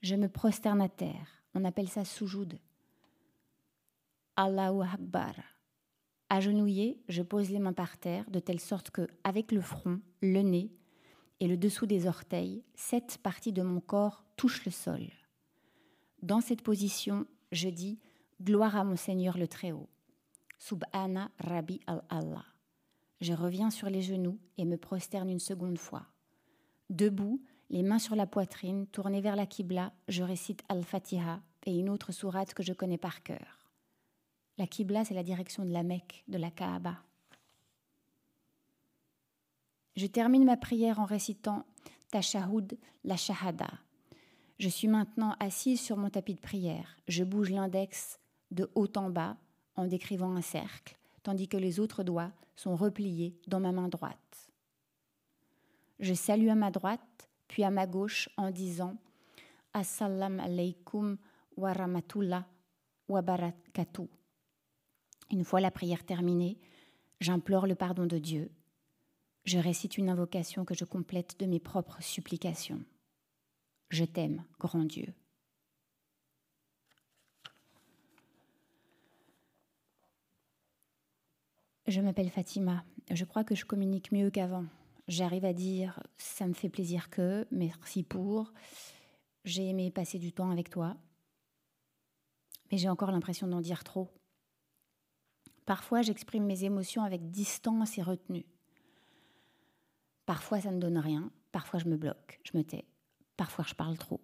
[0.00, 1.42] Je me prosterne à terre.
[1.54, 2.58] On appelle ça soujoud.
[4.36, 5.34] Allahu Akbar.
[6.28, 10.40] Agenouillée, je pose les mains par terre de telle sorte que, avec le front, le
[10.40, 10.72] nez
[11.42, 15.08] et le dessous des orteils, cette partie de mon corps touche le sol.
[16.22, 17.98] Dans cette position, je dis
[18.40, 19.88] Gloire à mon Seigneur le Très-Haut.
[20.56, 22.44] Subhana Rabbi al-Allah.
[23.20, 26.06] Je reviens sur les genoux et me prosterne une seconde fois.
[26.90, 31.88] Debout, les mains sur la poitrine, tournées vers la Qibla, je récite Al-Fatiha et une
[31.88, 33.68] autre sourate que je connais par cœur.
[34.58, 37.02] La Qibla, c'est la direction de la Mecque, de la Kaaba.
[39.96, 41.66] Je termine ma prière en récitant
[42.10, 43.70] Tashahud, la Shahada.
[44.58, 46.96] Je suis maintenant assise sur mon tapis de prière.
[47.08, 48.20] Je bouge l'index
[48.50, 49.36] de haut en bas
[49.76, 54.50] en décrivant un cercle, tandis que les autres doigts sont repliés dans ma main droite.
[56.00, 58.96] Je salue à ma droite, puis à ma gauche en disant
[59.72, 61.16] Assalamu alaikum
[61.56, 62.46] wa rahmatullah
[63.08, 64.08] wa barakatuh.
[65.30, 66.58] Une fois la prière terminée,
[67.20, 68.50] j'implore le pardon de Dieu.
[69.44, 72.84] Je récite une invocation que je complète de mes propres supplications.
[73.88, 75.12] Je t'aime, grand Dieu.
[81.88, 82.84] Je m'appelle Fatima.
[83.10, 84.64] Je crois que je communique mieux qu'avant.
[85.08, 88.52] J'arrive à dire ça me fait plaisir que, merci pour,
[89.44, 90.96] j'ai aimé passer du temps avec toi.
[92.70, 94.08] Mais j'ai encore l'impression d'en dire trop.
[95.66, 98.46] Parfois, j'exprime mes émotions avec distance et retenue.
[100.26, 101.30] Parfois, ça ne donne rien.
[101.50, 102.86] Parfois, je me bloque, je me tais.
[103.36, 104.20] Parfois, je parle trop.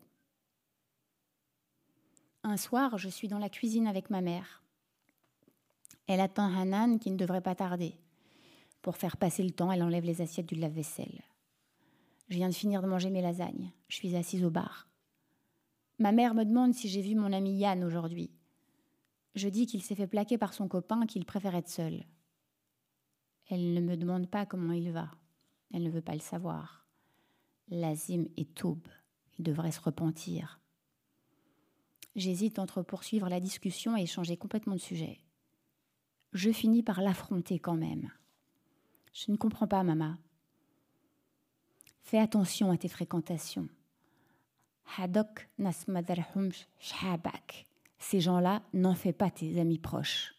[2.45, 4.63] Un soir, je suis dans la cuisine avec ma mère.
[6.07, 7.95] Elle attend Hanan qui ne devrait pas tarder.
[8.81, 11.23] Pour faire passer le temps, elle enlève les assiettes du lave-vaisselle.
[12.29, 13.73] Je viens de finir de manger mes lasagnes.
[13.89, 14.89] Je suis assise au bar.
[15.99, 18.31] Ma mère me demande si j'ai vu mon ami Yann aujourd'hui.
[19.35, 22.05] Je dis qu'il s'est fait plaquer par son copain, qu'il préfère être seul.
[23.51, 25.11] Elle ne me demande pas comment il va.
[25.73, 26.87] Elle ne veut pas le savoir.
[27.69, 28.89] Lazim est taube.
[29.39, 30.61] Il devrait se repentir.
[32.17, 35.21] J'hésite entre poursuivre la discussion et changer complètement de sujet.
[36.33, 38.11] Je finis par l'affronter quand même.
[39.13, 40.17] Je ne comprends pas, maman.
[42.03, 43.69] Fais attention à tes fréquentations.
[44.97, 45.49] Hadok
[47.99, 50.35] Ces gens-là, n'en fais pas tes amis proches.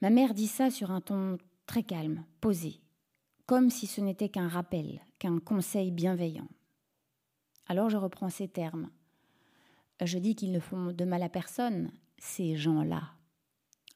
[0.00, 2.80] Ma mère dit ça sur un ton très calme, posé,
[3.46, 6.48] comme si ce n'était qu'un rappel, qu'un conseil bienveillant.
[7.66, 8.90] Alors je reprends ces termes.
[10.02, 13.12] Je dis qu'ils ne font de mal à personne, ces gens-là,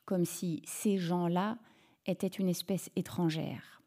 [0.05, 1.59] comme si ces gens-là
[2.07, 3.83] étaient une espèce étrangère.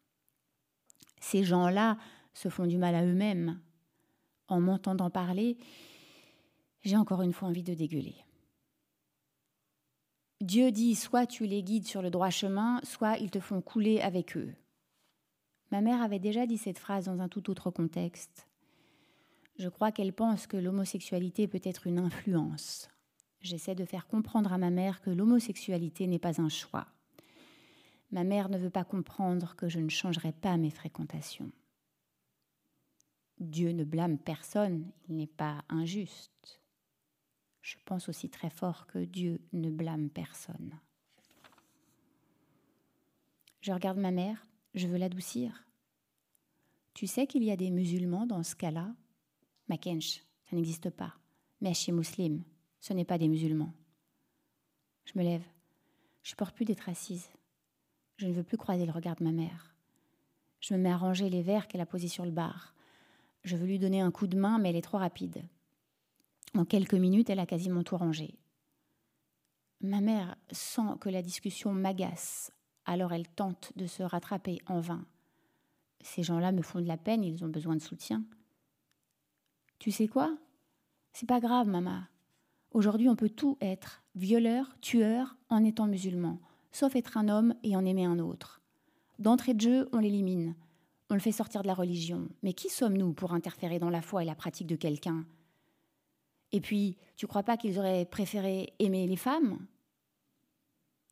[1.20, 1.97] Ces gens-là
[2.34, 3.59] se font du mal à eux-mêmes.
[4.47, 5.57] En m'entendant parler,
[6.84, 8.16] j'ai encore une fois envie de dégueuler.
[10.41, 14.01] Dieu dit soit tu les guides sur le droit chemin, soit ils te font couler
[14.01, 14.53] avec eux.
[15.72, 18.47] Ma mère avait déjà dit cette phrase dans un tout autre contexte.
[19.57, 22.89] Je crois qu'elle pense que l'homosexualité peut être une influence.
[23.39, 26.88] J'essaie de faire comprendre à ma mère que l'homosexualité n'est pas un choix.
[28.11, 31.51] Ma mère ne veut pas comprendre que je ne changerai pas mes fréquentations.
[33.39, 36.59] Dieu ne blâme personne, il n'est pas injuste.
[37.61, 40.78] Je pense aussi très fort que Dieu ne blâme personne.
[43.61, 45.65] Je regarde ma mère, je veux l'adoucir.
[46.93, 48.93] Tu sais qu'il y a des musulmans dans ce cas-là?
[49.67, 51.13] Makench, ça n'existe pas.
[51.61, 52.43] Mais chez Muslim,
[52.80, 53.74] ce n'est pas des musulmans.
[55.05, 55.43] Je me lève.
[56.24, 57.30] Je supporte plus d'être assise.
[58.17, 59.76] Je ne veux plus croiser le regard de ma mère.
[60.59, 62.74] Je me mets à ranger les verres qu'elle a posés sur le bar.
[63.43, 65.41] Je veux lui donner un coup de main, mais elle est trop rapide.
[66.53, 68.36] En quelques minutes, elle a quasiment tout rangé.
[69.80, 72.51] Ma mère sent que la discussion m'agace
[72.86, 75.05] alors elle tente de se rattraper en vain.
[76.01, 78.23] Ces gens-là me font de la peine, ils ont besoin de soutien.
[79.79, 80.36] Tu sais quoi?
[81.13, 82.01] C'est pas grave, maman.
[82.71, 86.39] Aujourd'hui, on peut tout être, violeur, tueur, en étant musulman,
[86.71, 88.61] sauf être un homme et en aimer un autre.
[89.19, 90.55] D'entrée de jeu, on l'élimine.
[91.09, 92.29] On le fait sortir de la religion.
[92.41, 95.25] Mais qui sommes-nous pour interférer dans la foi et la pratique de quelqu'un?
[96.53, 99.65] Et puis, tu crois pas qu'ils auraient préféré aimer les femmes?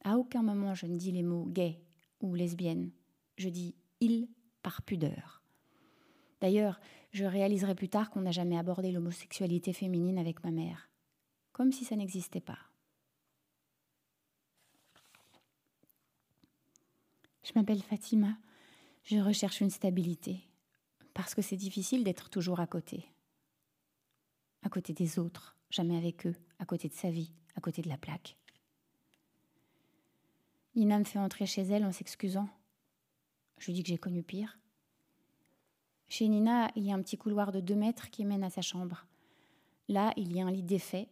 [0.03, 1.81] À aucun moment je ne dis les mots gay
[2.21, 2.91] ou lesbienne.
[3.37, 4.27] Je dis il
[4.61, 5.41] par pudeur.
[6.41, 6.79] D'ailleurs,
[7.11, 10.89] je réaliserai plus tard qu'on n'a jamais abordé l'homosexualité féminine avec ma mère,
[11.51, 12.59] comme si ça n'existait pas.
[17.43, 18.37] Je m'appelle Fatima,
[19.03, 20.39] je recherche une stabilité,
[21.13, 23.05] parce que c'est difficile d'être toujours à côté.
[24.61, 27.89] À côté des autres, jamais avec eux, à côté de sa vie, à côté de
[27.89, 28.37] la plaque.
[30.79, 32.47] Nina me fait entrer chez elle en s'excusant.
[33.57, 34.57] Je lui dis que j'ai connu pire.
[36.07, 38.61] Chez Nina, il y a un petit couloir de deux mètres qui mène à sa
[38.61, 39.05] chambre.
[39.89, 41.09] Là, il y a un lit défait.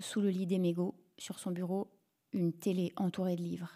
[0.00, 1.90] Sous le lit des mégots, sur son bureau,
[2.32, 3.70] une télé entourée de livres.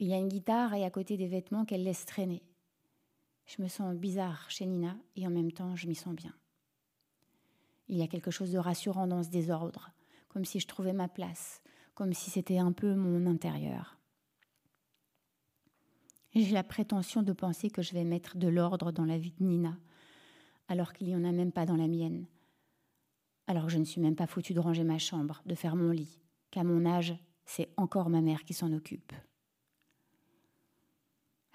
[0.00, 2.42] Il y a une guitare et à côté des vêtements qu'elle laisse traîner.
[3.46, 6.34] Je me sens bizarre chez Nina et en même temps, je m'y sens bien.
[7.86, 9.92] Il y a quelque chose de rassurant dans ce désordre,
[10.28, 11.62] comme si je trouvais ma place,
[11.94, 13.97] comme si c'était un peu mon intérieur.
[16.34, 19.44] J'ai la prétention de penser que je vais mettre de l'ordre dans la vie de
[19.44, 19.76] Nina,
[20.68, 22.26] alors qu'il n'y en a même pas dans la mienne.
[23.46, 25.90] Alors que je ne suis même pas foutue de ranger ma chambre, de faire mon
[25.90, 26.20] lit,
[26.50, 27.16] qu'à mon âge,
[27.46, 29.12] c'est encore ma mère qui s'en occupe.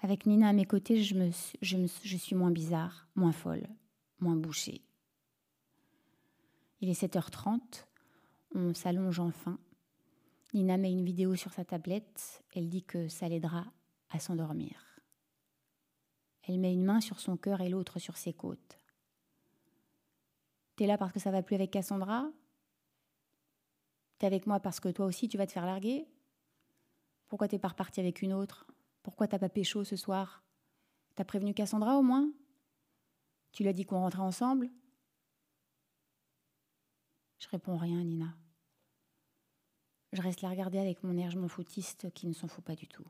[0.00, 1.14] Avec Nina à mes côtés, je,
[1.62, 3.68] je suis moins bizarre, moins folle,
[4.18, 4.82] moins bouchée.
[6.80, 7.86] Il est 7h30,
[8.54, 9.58] on s'allonge enfin.
[10.52, 13.72] Nina met une vidéo sur sa tablette, elle dit que ça l'aidera
[14.14, 15.00] à s'endormir.
[16.42, 18.78] Elle met une main sur son cœur et l'autre sur ses côtes.
[20.76, 22.30] T'es là parce que ça va plus avec Cassandra?
[24.18, 26.06] T'es avec moi parce que toi aussi tu vas te faire larguer?
[27.28, 28.66] Pourquoi t'es pas reparti avec une autre?
[29.02, 30.44] Pourquoi t'as pas pécho ce soir?
[31.14, 32.30] T'as prévenu Cassandra au moins?
[33.52, 34.70] Tu lui as dit qu'on rentrait ensemble?
[37.38, 38.34] Je réponds rien, Nina.
[40.12, 42.76] Je reste la regarder avec mon air je m'en foutiste qui ne s'en fout pas
[42.76, 43.06] du tout.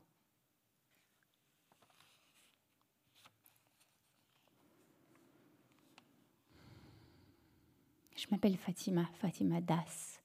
[8.25, 10.19] Je m'appelle Fatima, Fatima Das.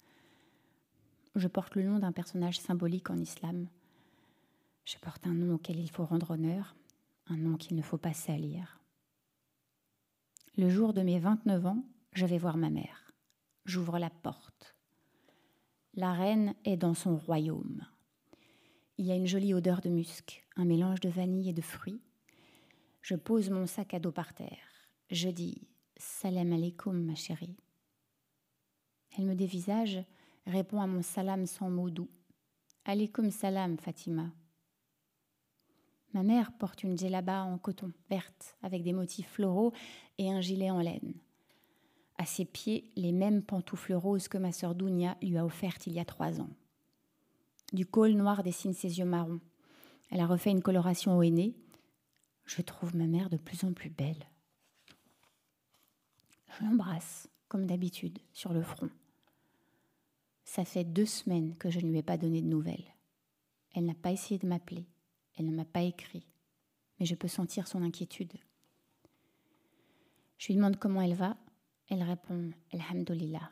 [1.34, 3.68] Je porte le nom d'un personnage symbolique en islam.
[4.86, 6.74] Je porte un nom auquel il faut rendre honneur,
[7.26, 8.80] un nom qu'il ne faut pas salir.
[10.56, 11.84] Le jour de mes 29 ans,
[12.14, 13.12] je vais voir ma mère.
[13.66, 14.74] J'ouvre la porte.
[15.92, 17.84] La reine est dans son royaume.
[18.96, 22.00] Il y a une jolie odeur de musc, un mélange de vanille et de fruits.
[23.02, 24.88] Je pose mon sac à dos par terre.
[25.10, 27.58] Je dis Salam alaikum, ma chérie.
[29.16, 30.02] Elle me dévisage,
[30.46, 32.08] répond à mon salam sans mots doux.
[32.84, 34.30] Alaikum salam, Fatima.
[36.12, 39.72] Ma mère porte une djellaba en coton verte avec des motifs floraux
[40.18, 41.14] et un gilet en laine.
[42.18, 45.94] À ses pieds, les mêmes pantoufles roses que ma sœur Dounia lui a offertes il
[45.94, 46.50] y a trois ans.
[47.72, 49.40] Du col noir dessine ses yeux marrons.
[50.10, 51.54] Elle a refait une coloration au henné.
[52.44, 54.26] Je trouve ma mère de plus en plus belle.
[56.58, 58.90] Je l'embrasse, comme d'habitude, sur le front.
[60.50, 62.96] Ça fait deux semaines que je ne lui ai pas donné de nouvelles.
[63.72, 64.84] Elle n'a pas essayé de m'appeler,
[65.36, 66.26] elle ne m'a pas écrit,
[66.98, 68.32] mais je peux sentir son inquiétude.
[70.38, 71.36] Je lui demande comment elle va,
[71.88, 73.48] elle répond Alhamdulillah.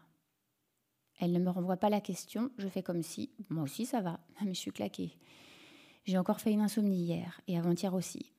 [1.21, 4.19] Elle ne me renvoie pas la question, je fais comme si, moi aussi ça va,
[4.45, 5.17] mais je suis claquée.
[6.05, 8.33] J'ai encore fait une insomnie hier et avant-hier aussi.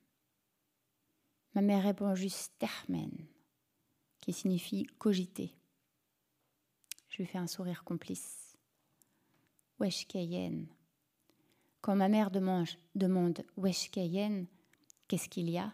[1.55, 3.26] Ma mère répond juste Tehmen,
[4.20, 5.55] qui signifie cogiter.
[7.07, 8.48] Je lui fais un sourire complice.
[11.82, 12.67] Quand ma mère demande,
[15.07, 15.73] qu'est-ce qu'il y a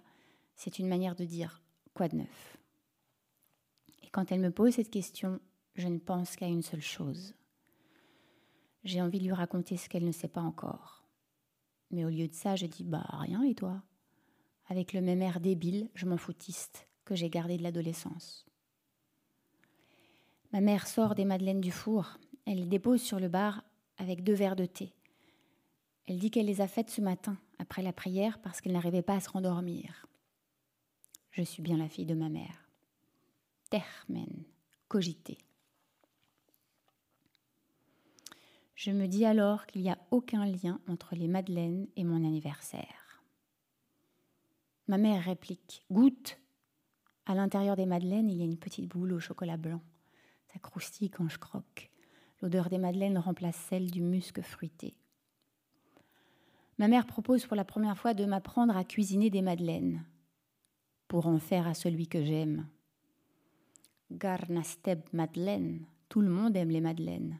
[0.55, 1.61] C'est une manière de dire
[1.93, 2.57] quoi de neuf.
[4.03, 5.39] Et quand elle me pose cette question,
[5.75, 7.33] je ne pense qu'à une seule chose.
[8.83, 11.03] J'ai envie de lui raconter ce qu'elle ne sait pas encore.
[11.89, 13.81] Mais au lieu de ça, je dis Bah, rien, et toi?
[14.67, 18.45] Avec le même air débile, je m'en foutiste, que j'ai gardé de l'adolescence.
[20.53, 23.63] Ma mère sort des madeleines du four, elle les dépose sur le bar
[23.97, 24.93] avec deux verres de thé.
[26.07, 29.15] Elle dit qu'elle les a faites ce matin, après la prière, parce qu'elle n'arrivait pas
[29.15, 30.07] à se rendormir.
[31.31, 32.69] Je suis bien la fille de ma mère.
[33.69, 34.43] Termen,
[34.87, 35.37] cogiter.
[38.75, 43.23] Je me dis alors qu'il n'y a aucun lien entre les madeleines et mon anniversaire.
[44.87, 46.37] Ma mère réplique Goûte
[47.25, 49.81] À l'intérieur des madeleines, il y a une petite boule au chocolat blanc.
[50.53, 51.89] Ça croustille quand je croque.
[52.45, 54.93] L'odeur des madeleines remplace celle du musc fruité.
[56.77, 60.05] Ma mère propose pour la première fois de m'apprendre à cuisiner des madeleines,
[61.07, 62.67] pour en faire à celui que j'aime.
[64.11, 67.39] Garnasteb madeleine, tout le monde aime les madeleines.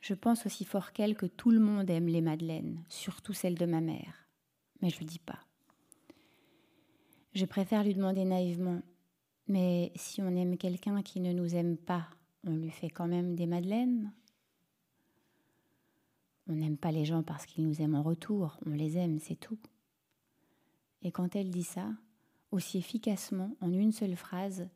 [0.00, 3.66] Je pense aussi fort qu'elle que tout le monde aime les madeleines, surtout celles de
[3.66, 4.30] ma mère,
[4.80, 5.40] mais je ne le dis pas.
[7.34, 8.80] Je préfère lui demander naïvement
[9.46, 12.08] Mais si on aime quelqu'un qui ne nous aime pas,
[12.44, 14.12] on lui fait quand même des madeleines.
[16.46, 19.36] On n'aime pas les gens parce qu'ils nous aiment en retour, on les aime, c'est
[19.36, 19.58] tout.
[21.02, 21.90] Et quand elle dit ça,
[22.50, 24.68] aussi efficacement, en une seule phrase,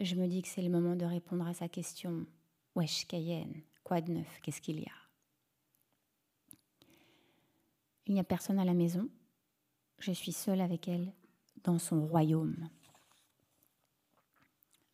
[0.00, 2.26] je me dis que c'est le moment de répondre à sa question
[2.74, 4.92] Wesh Cayenne, quoi de neuf, qu'est-ce qu'il y a?
[8.06, 9.08] Il n'y a personne à la maison.
[9.98, 11.12] Je suis seule avec elle
[11.64, 12.68] dans son royaume.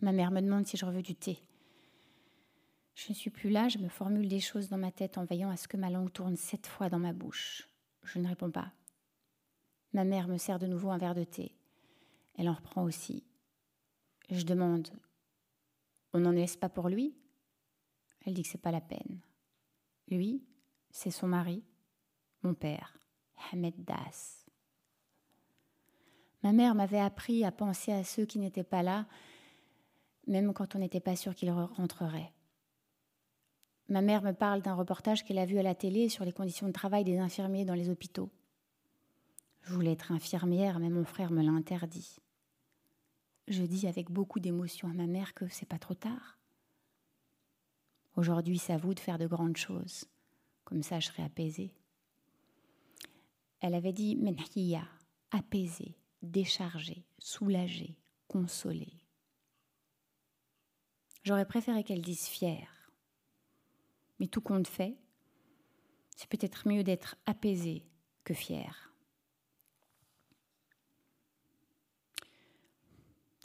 [0.00, 1.38] Ma mère me demande si je veux du thé.
[3.04, 5.50] Je ne suis plus là, je me formule des choses dans ma tête en veillant
[5.50, 7.68] à ce que ma langue tourne sept fois dans ma bouche.
[8.02, 8.72] Je ne réponds pas.
[9.92, 11.54] Ma mère me sert de nouveau un verre de thé.
[12.38, 13.22] Elle en reprend aussi.
[14.30, 14.88] Je demande
[16.14, 17.14] On n'en laisse pas pour lui?
[18.24, 19.20] Elle dit que c'est pas la peine.
[20.08, 20.42] Lui,
[20.90, 21.62] c'est son mari,
[22.42, 22.96] mon père,
[23.52, 24.46] Hamed Das.
[26.42, 29.04] Ma mère m'avait appris à penser à ceux qui n'étaient pas là,
[30.26, 32.33] même quand on n'était pas sûr qu'ils rentreraient.
[33.88, 36.66] Ma mère me parle d'un reportage qu'elle a vu à la télé sur les conditions
[36.66, 38.30] de travail des infirmiers dans les hôpitaux.
[39.62, 42.16] Je voulais être infirmière, mais mon frère me l'a interdit.
[43.46, 46.38] Je dis avec beaucoup d'émotion à ma mère que c'est pas trop tard.
[48.16, 50.04] Aujourd'hui, c'est à vous de faire de grandes choses.
[50.64, 51.74] Comme ça, je serai apaisée.
[53.60, 54.86] Elle avait dit Menhiya,
[55.30, 57.96] apaisée, déchargée, soulagée,
[58.28, 59.04] consolée.
[61.22, 62.73] J'aurais préféré qu'elle dise fière
[64.24, 64.96] mais tout compte fait,
[66.16, 67.84] c'est peut-être mieux d'être apaisé
[68.24, 68.90] que fier.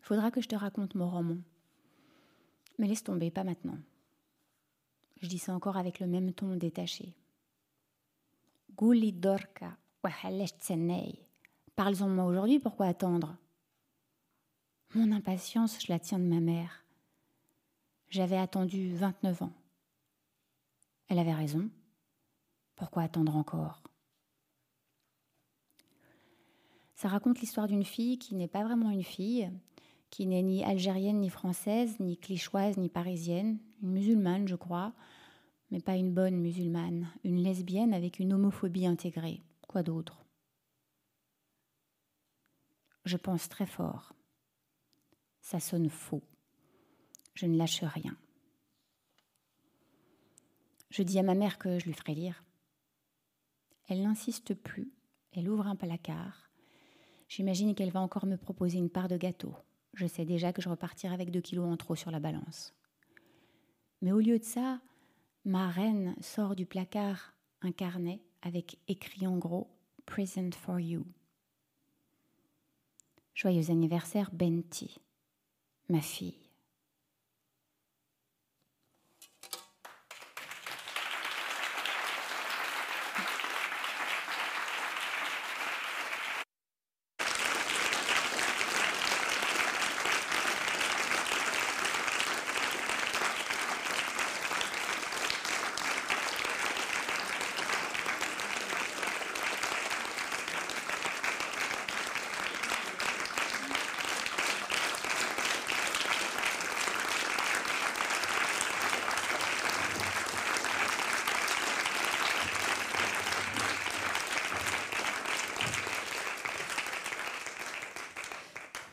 [0.01, 1.35] Faudra que je te raconte mon roman.
[2.77, 3.77] Mais laisse tomber, pas maintenant.
[5.21, 7.13] Je dis ça encore avec le même ton détaché.
[8.77, 9.75] Gouli dorka,
[11.75, 13.35] Parle-en moi aujourd'hui, pourquoi attendre?
[14.95, 16.85] Mon impatience, je la tiens de ma mère.
[18.09, 19.58] J'avais attendu 29 ans.
[21.09, 21.69] Elle avait raison.
[22.75, 23.83] Pourquoi attendre encore?
[26.95, 29.51] Ça raconte l'histoire d'une fille qui n'est pas vraiment une fille,
[30.11, 34.93] qui n'est ni algérienne ni française, ni clichoise ni parisienne, une musulmane je crois,
[35.71, 39.41] mais pas une bonne musulmane, une lesbienne avec une homophobie intégrée.
[39.67, 40.25] Quoi d'autre?
[43.05, 44.13] Je pense très fort.
[45.41, 46.23] Ça sonne faux.
[47.33, 48.15] Je ne lâche rien.
[50.89, 52.43] Je dis à ma mère que je lui ferai lire.
[53.87, 54.91] Elle n'insiste plus,
[55.31, 56.49] elle ouvre un placard.
[57.27, 59.53] J'imagine qu'elle va encore me proposer une part de gâteau.
[59.93, 62.73] Je sais déjà que je repartirai avec deux kilos en trop sur la balance.
[64.01, 64.79] Mais au lieu de ça,
[65.45, 69.67] ma reine sort du placard un carnet avec écrit en gros
[70.05, 71.05] Present for you.
[73.35, 74.99] Joyeux anniversaire, Benti,
[75.87, 76.48] ma fille.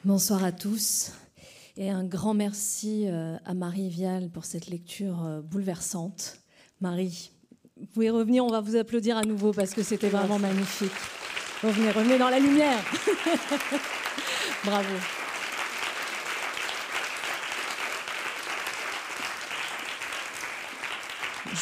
[0.07, 1.11] Bonsoir à tous
[1.76, 6.38] et un grand merci euh, à Marie Vial pour cette lecture euh, bouleversante.
[6.80, 7.32] Marie,
[7.76, 10.92] vous pouvez revenir, on va vous applaudir à nouveau parce que c'était vraiment magnifique.
[11.61, 12.84] Revenez, revenez dans la lumière.
[14.64, 14.94] Bravo.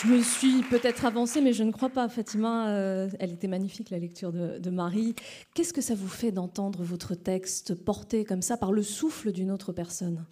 [0.02, 2.08] Je me suis peut-être avancée, mais je ne crois pas.
[2.08, 5.14] Fatima, euh, elle était magnifique, la lecture de, Marie.
[5.54, 9.52] Qu'est-ce que ça vous fait d'entendre votre texte porté comme ça par le souffle d'une
[9.52, 10.24] autre personne?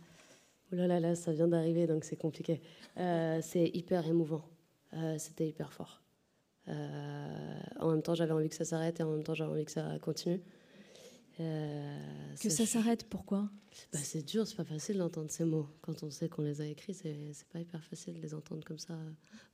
[0.72, 2.60] Oh là là, là ça vient d'arriver, donc c'est compliqué.
[2.98, 4.42] Euh, c'est hyper émouvant.
[4.94, 6.02] Euh, c'était hyper fort.
[6.66, 9.70] en même temps, j'avais envie que ça s'arrête et en même temps, j'avais envie que
[9.70, 10.40] ça continue.
[11.40, 13.50] Euh, que ça s'arrête, pourquoi?
[13.92, 15.66] Bah, C'est dur, c'est pas facile d'entendre ces mots.
[15.80, 18.78] Quand on sait qu'on les a écrits, c'est pas hyper facile de les entendre comme
[18.78, 18.98] ça,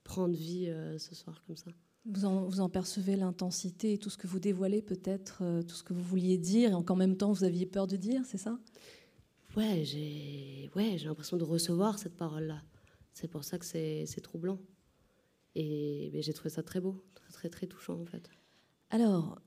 [0.03, 1.70] prendre vie euh, ce soir comme ça.
[2.07, 5.74] Vous en, vous en percevez l'intensité et tout ce que vous dévoilez, peut-être, euh, tout
[5.74, 8.39] ce que vous vouliez dire, et qu'en même temps vous aviez peur de dire, c'est
[8.39, 8.59] ça?
[9.57, 12.62] Ouais, j'ai ouais, l'impression de recevoir cette parole-là.
[13.12, 14.59] C'est pour ça que c'est troublant.
[15.55, 18.31] Et j'ai trouvé ça très beau, très, très, très touchant en fait.
[18.91, 19.41] Alors,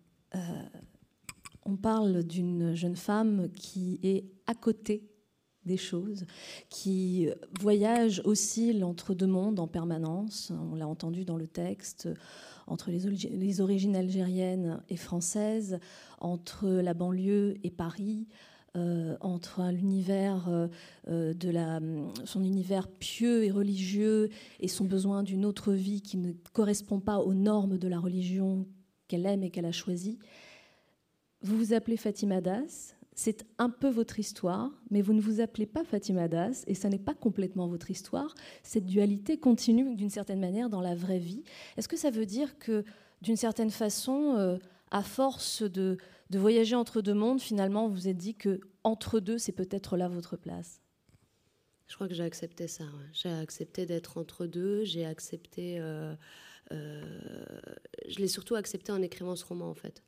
[1.66, 5.08] on parle d'une jeune femme qui est à côté
[5.66, 6.26] des choses,
[6.70, 10.52] qui voyage, oscille entre deux mondes en permanence.
[10.72, 12.10] On l'a entendu dans le texte,
[12.68, 15.80] entre les, origines algériennes et françaises,
[16.20, 18.28] entre la banlieue et Paris.
[18.78, 20.70] Euh, entre l'univers euh,
[21.10, 21.82] euh, de la,
[22.24, 24.30] son univers pieux et religieux
[24.62, 28.66] et son besoin d'une autre vie qui ne correspond pas aux normes de la religion
[29.10, 30.20] qu'elle aime et qu'elle a choisi.
[31.44, 35.66] Vous vous appelez Fatima Das, c'est un peu votre histoire, mais vous ne vous appelez
[35.66, 38.34] pas Fatima Das, et ça n'est pas complètement votre histoire.
[38.64, 41.44] Cette dualité continue d'une certaine manière dans la vraie vie.
[41.78, 42.84] Est-ce que ça veut dire que,
[43.24, 44.58] d'une certaine façon, euh,
[44.92, 45.98] à force de,
[46.32, 50.08] voyager entre deux mondes, finalement, vous vous êtes dit que entre deux, c'est peut-être là
[50.08, 50.80] votre place?
[51.88, 52.86] Je crois que j'ai accepté ça.
[53.14, 54.86] J'ai accepté d'être entre deux.
[54.86, 55.78] J'ai accepté.
[55.80, 56.16] Euh,
[56.72, 57.04] euh,
[58.08, 60.02] je l'ai surtout accepté en écrivant ce roman, en fait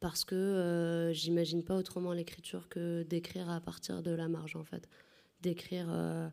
[0.00, 4.64] parce que euh, j'imagine pas autrement l'écriture que d'écrire à partir de la marge en
[4.64, 4.88] fait.
[5.40, 6.28] D'écrire euh,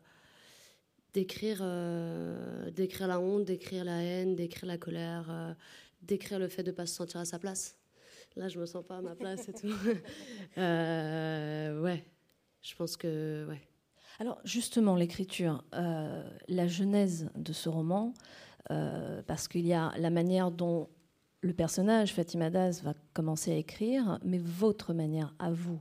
[1.12, 5.56] d'écrire euh, d'écrire la honte d'écrire la haine d'écrire la colère
[6.02, 7.76] d'écrire le fait de pas se sentir à sa place.
[8.36, 9.72] Là je me sens pas à ma place et tout.
[10.56, 12.04] Ouais.
[12.62, 13.60] Je pense que ouais.
[14.18, 18.14] Alors justement l'écriture la genèse de ce roman
[18.68, 20.88] parce qu'il y a la manière dont
[21.46, 25.80] le personnage, Fatima Das, va commencer à écrire, mais votre manière à vous,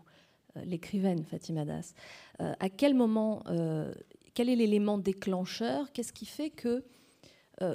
[0.55, 1.93] euh, l'écrivaine Fatima Das,
[2.39, 3.93] euh, à quel moment, euh,
[4.33, 5.91] quel est l'élément déclencheur?
[5.91, 6.83] Qu'est-ce qui fait que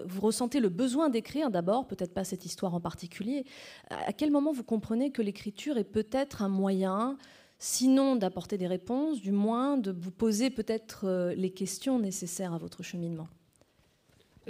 [0.04, 3.46] vous ressentez le besoin d'écrire d'abord, peut-être pas cette histoire en particulier
[3.88, 7.16] À quel moment vous comprenez que l'écriture est peut-être un moyen,
[7.58, 12.82] sinon d'apporter des réponses, du moins de vous poser peut-être les questions nécessaires à votre
[12.82, 13.26] cheminement?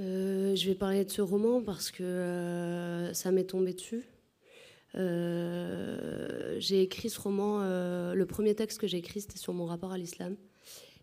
[0.00, 4.04] Euh, je vais parler de ce roman parce que euh, ça m'est tombé dessus.
[4.96, 9.92] Euh, j'ai écrit ce roman, le premier texte que j'ai écrit, c'était sur mon rapport
[9.92, 10.36] à l'islam.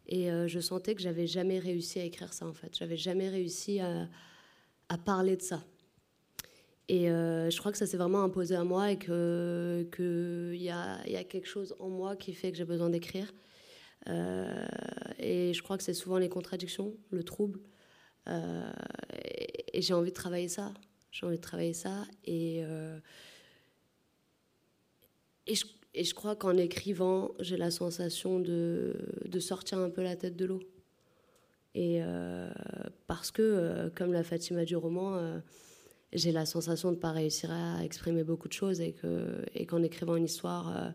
[0.09, 2.75] Et je sentais que j'avais jamais réussi à écrire ça, en fait.
[2.77, 5.63] J'avais jamais réussi à, parler de ça.
[6.89, 9.09] Et je crois que ça s'est vraiment imposé à moi et qu'il
[9.91, 13.33] que y, y a quelque chose en moi qui fait que j'ai besoin d'écrire.
[14.07, 17.59] et je crois que c'est souvent les contradictions, le trouble.
[18.29, 18.71] Euh,
[19.73, 20.73] et, j'ai envie de travailler ça.
[21.11, 22.05] J'ai envie de travailler ça.
[22.25, 22.99] Et, euh,
[25.45, 30.03] et, je, et, je, crois qu'en écrivant, j'ai la sensation de, de, sortir un peu
[30.03, 30.61] la tête de l'eau.
[31.75, 32.49] Et euh,
[33.05, 35.39] parce que, comme la Fatima du roman,
[36.11, 39.65] j'ai la sensation de ne pas réussir à exprimer beaucoup de choses et qu'en et
[39.67, 40.93] qu'en écrivant une histoire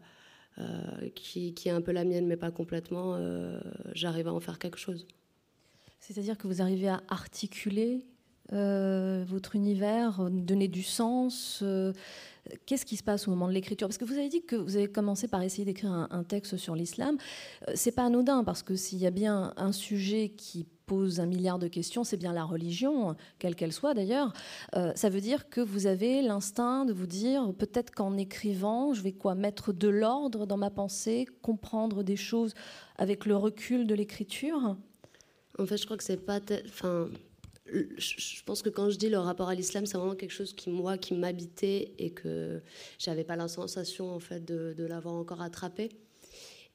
[1.14, 3.16] qui, qui, est un peu la mienne, mais pas complètement,
[3.95, 5.07] j'arrive à en faire quelque chose.
[6.03, 8.05] C'est-à-dire que vous arrivez à articuler
[8.53, 11.61] euh, votre univers, donner du sens.
[11.62, 11.92] Euh,
[12.66, 13.86] qu'est-ce qui se passe au moment de l'écriture?
[13.86, 16.74] Parce que vous avez dit que vous avez commencé par essayer d'écrire un, texte sur
[16.74, 17.18] l'islam.
[17.68, 21.26] Euh, c'est pas anodin parce que s'il y a bien un sujet qui pose un
[21.26, 24.32] milliard de questions, c'est bien la religion, quelle qu'elle soit d'ailleurs.
[24.72, 29.12] ça veut dire que vous avez l'instinct de vous dire peut-être qu'en écrivant, je vais
[29.12, 32.55] quoi mettre de l'ordre dans ma pensée, comprendre des choses
[32.96, 34.76] avec le recul de l'écriture?
[35.59, 36.40] En fait, je crois que c'est pas.
[36.66, 37.11] Enfin,
[37.66, 40.70] je pense que quand je dis le rapport à l'islam, c'est vraiment quelque chose qui,
[40.70, 42.61] moi, qui m'habitait et que
[42.98, 45.90] j'avais pas la sensation, en fait, de, l'avoir encore attrapé.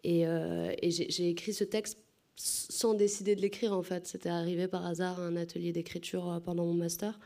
[0.03, 1.99] Et, euh, j'ai écrit ce texte
[2.35, 4.07] sans décider de l'écrire, en fait.
[4.07, 7.19] C'était arrivé par hasard à un atelier d'écriture euh, pendant mon master.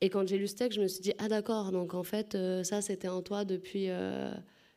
[0.00, 2.34] Et quand j'ai lu ce texte, je me suis dit, ah d'accord, donc en fait,
[2.34, 3.88] euh, ça, c'était en toi depuis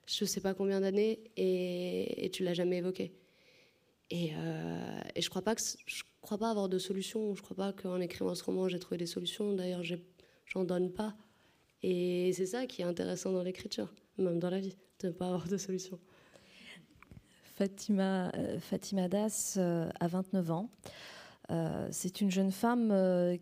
[0.07, 3.11] je sais pas combien d'années et, et tu l'as jamais évoqué.
[4.09, 5.41] Et, euh, et, je crois
[6.21, 7.33] crois pas avoir de solution.
[7.35, 9.53] Je crois pas qu'en écrivant ce roman j'ai trouvé des solutions.
[9.53, 9.81] D'ailleurs,
[10.45, 11.15] j'en donne pas.
[11.81, 15.27] Et c'est ça qui est intéressant dans l'écriture, même dans la vie, de ne pas
[15.27, 15.99] avoir de solution.
[17.55, 20.69] Fatima, euh, Fatima Das euh, a 29 ans.
[21.91, 22.93] c'est une jeune femme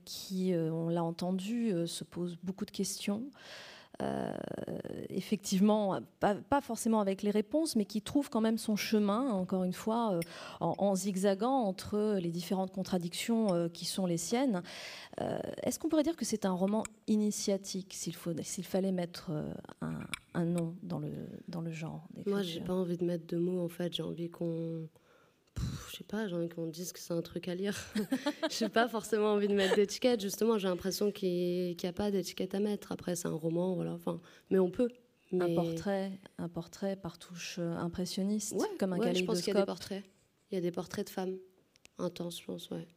[0.06, 3.30] qui, on l'a entendu, se pose beaucoup de questions.
[4.02, 4.34] Euh,
[5.10, 9.74] effectivement, pas, forcément avec les réponses, mais qui trouve quand même son chemin, encore une
[9.74, 10.20] fois, euh,
[10.60, 14.64] en, zigzagant entre les différentes contradictions euh, qui sont les siennes.
[15.62, 19.32] Est-ce qu'on pourrait dire que c'est un roman initiatique, s'il, s'il fallait mettre
[20.34, 21.12] un, nom dans le,
[21.48, 23.94] dans le genre Moi, j'ai pas envie de mettre de mots, en fait.
[23.94, 24.90] J'ai envie qu'on
[25.94, 27.78] je sais pas, j'ai envie qu'on dise que c'est un truc à lire.
[28.52, 30.22] Je n'ai pas forcément envie de mettre d'étiquette.
[30.22, 32.92] Justement, j'ai l'impression qu'il n'y a pas d'étiquette à mettre.
[32.92, 33.94] Après, c'est un roman, voilà.
[33.94, 34.90] Enfin, mais on peut.
[35.40, 39.58] Un portrait, un portrait par touche euh, impressionniste, comme un ouais, Je pense qu'il y
[39.58, 40.04] a des portraits.
[40.52, 41.38] Il y a des portraits de femmes
[41.98, 42.88] intenses, je pense, ouais.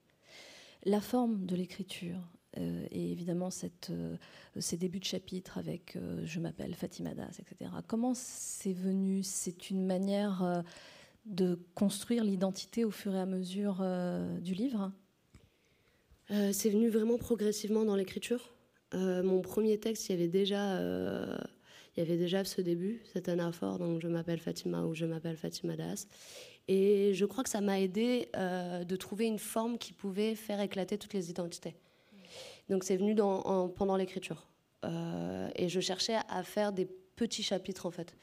[0.85, 2.21] La forme de l'écriture,
[2.59, 4.17] euh, et évidemment cette, euh,
[4.59, 7.71] ces débuts de chapitre avec Je m'appelle Fatima Das, etc.
[7.87, 9.23] Comment c'est venu?
[9.23, 10.63] C'est une manière
[11.27, 14.93] de construire l'identité au fur et à mesure euh, du livre?
[16.31, 18.55] Euh, C'est venu vraiment progressivement dans l'écriture.
[18.95, 23.29] Euh, mon premier texte, il y avait déjà, il y avait déjà ce début, cette
[23.29, 26.07] anaphore, donc je m'appelle Fatima ou je m'appelle Fatima Das.
[26.69, 30.99] Et je crois que ça m'a aidé de trouver une forme qui pouvait faire éclater
[30.99, 31.75] toutes les identités.
[32.69, 34.47] Donc c'est venu dans, pendant l'écriture.
[34.85, 38.15] et je cherchais à faire des petits chapitres en fait.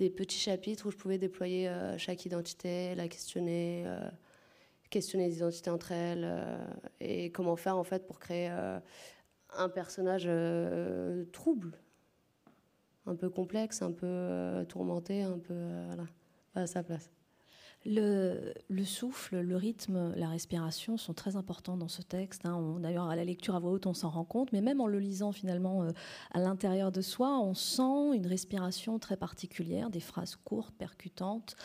[0.00, 3.84] Des petits chapitres où je pouvais déployer chaque identité, la questionner,
[4.88, 6.26] questionner les identités entre elles
[7.00, 10.26] et comment faire en fait pour créer un personnage
[11.32, 11.78] trouble,
[13.04, 15.68] un peu complexe, un peu tourmenté, un peu
[16.54, 17.10] à sa place.
[17.86, 18.52] Le,
[18.84, 22.44] souffle, le rythme, la respiration sont très importants dans ce texte.
[22.44, 22.76] Hein.
[22.78, 24.98] D'ailleurs, à la lecture à voix haute, on s'en rend compte, mais même en le
[24.98, 25.92] lisant finalement euh,
[26.32, 31.56] à l'intérieur de soi, on sent une respiration très particulière, des phrases courtes, percutantes.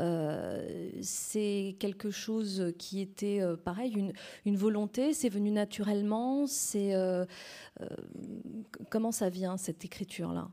[0.00, 4.14] Euh, c'est quelque chose qui était, euh, pareil, une,
[4.46, 6.46] une volonté, c'est venu naturellement.
[6.46, 6.94] C'est
[8.90, 10.48] comment ça vient cette écriture-là?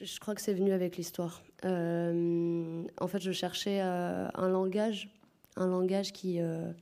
[0.00, 1.42] Je crois que c'est venu avec l'histoire.
[1.64, 5.10] Euh, en fait, je cherchais euh, un langage,
[5.56, 6.72] un langage qui, euh,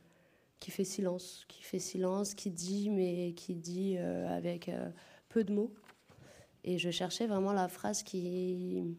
[0.60, 4.70] qui fait silence, qui fait silence, qui dit, mais qui dit avec
[5.28, 5.72] peu de mots.
[6.64, 8.96] Et je cherchais vraiment la phrase qui.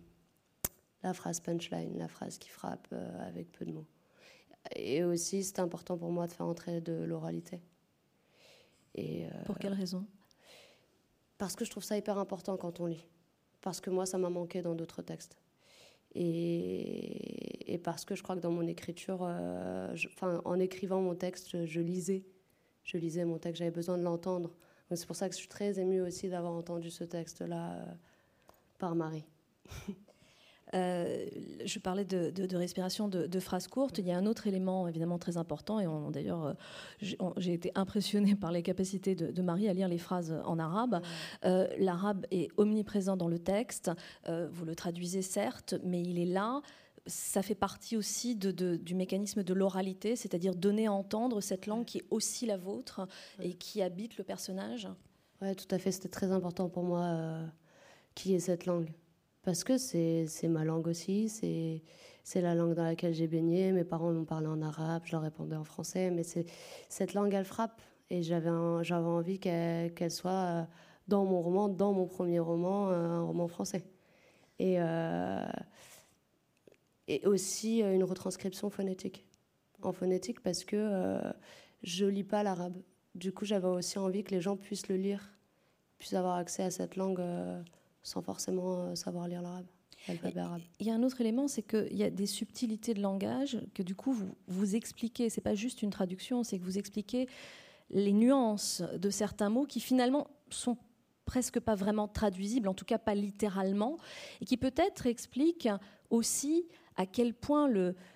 [1.01, 3.87] La phrase punchline, la phrase qui frappe avec peu de mots.
[4.75, 7.61] Et aussi, c'est important pour moi de faire entrer de l'oralité.
[8.95, 10.05] Et, pour quelle raison?
[11.37, 13.07] Parce que je trouve ça hyper important quand on lit
[13.61, 15.37] parce que moi, ça m'a manqué dans d'autres textes.
[16.15, 21.79] Et, parce que je crois que dans mon écriture, euh, en écrivant mon texte, je,
[21.79, 22.23] lisais.
[22.83, 24.51] Je lisais mon texte, j'avais besoin de l'entendre.
[24.93, 27.85] C'est pour ça que je suis très émue aussi d'avoir entendu ce texte-là euh,
[28.79, 29.25] par Marie.
[30.75, 31.25] Euh,
[31.65, 33.97] je parlais de, respiration de, phrases courtes.
[33.97, 38.35] Il y a un autre élément évidemment très important, et d'ailleurs, euh, j'ai été impressionnée
[38.39, 41.01] par les capacités de, Marie à lire les phrases en arabe.
[41.45, 43.91] Euh, l'arabe est omniprésent dans le texte.
[44.27, 46.61] vous le traduisez certes, mais il est là
[47.05, 51.99] ça fait partie aussi du mécanisme de l'oralité, c'est-à-dire donner à entendre cette langue qui
[51.99, 53.07] est aussi la vôtre
[53.41, 54.87] et qui habite le personnage.
[55.41, 55.91] Oui, tout à fait.
[55.91, 57.45] C'était très important pour moi euh,
[58.15, 58.89] qu'il y ait cette langue
[59.43, 61.29] parce que c'est ma langue aussi,
[62.23, 63.71] c'est la langue dans laquelle j'ai baigné.
[63.71, 66.23] Mes parents m'ont parlé en arabe, je leur répondais en français, mais
[66.89, 67.81] cette langue, elle frappe.
[68.11, 70.63] Et j'avais envie qu'elle soit euh,
[71.07, 73.83] dans mon roman, dans mon premier roman, euh, un roman français.
[74.57, 75.45] Et, euh,
[77.25, 79.25] aussi une retranscription phonétique.
[79.81, 81.19] En phonétique, parce que
[81.81, 82.75] je lis pas l'arabe.
[83.15, 85.31] Du coup, j'avais aussi envie que les gens puissent le lire,
[85.97, 87.21] puissent avoir accès à cette langue
[88.09, 89.65] sans forcément euh, savoir lire l'arabe.
[90.79, 93.83] Il y a un autre élément, c'est qu'il y a des subtilités de langage que
[93.83, 95.29] du coup vous, vous expliquez.
[95.29, 97.27] C'est pas juste une traduction, c'est que vous expliquez
[97.91, 100.77] les nuances de certains mots qui finalement sont
[101.25, 103.97] presque pas vraiment traduisibles, en tout cas pas littéralement,
[104.41, 105.69] et qui peut-être expliquent
[106.09, 107.69] aussi à quel point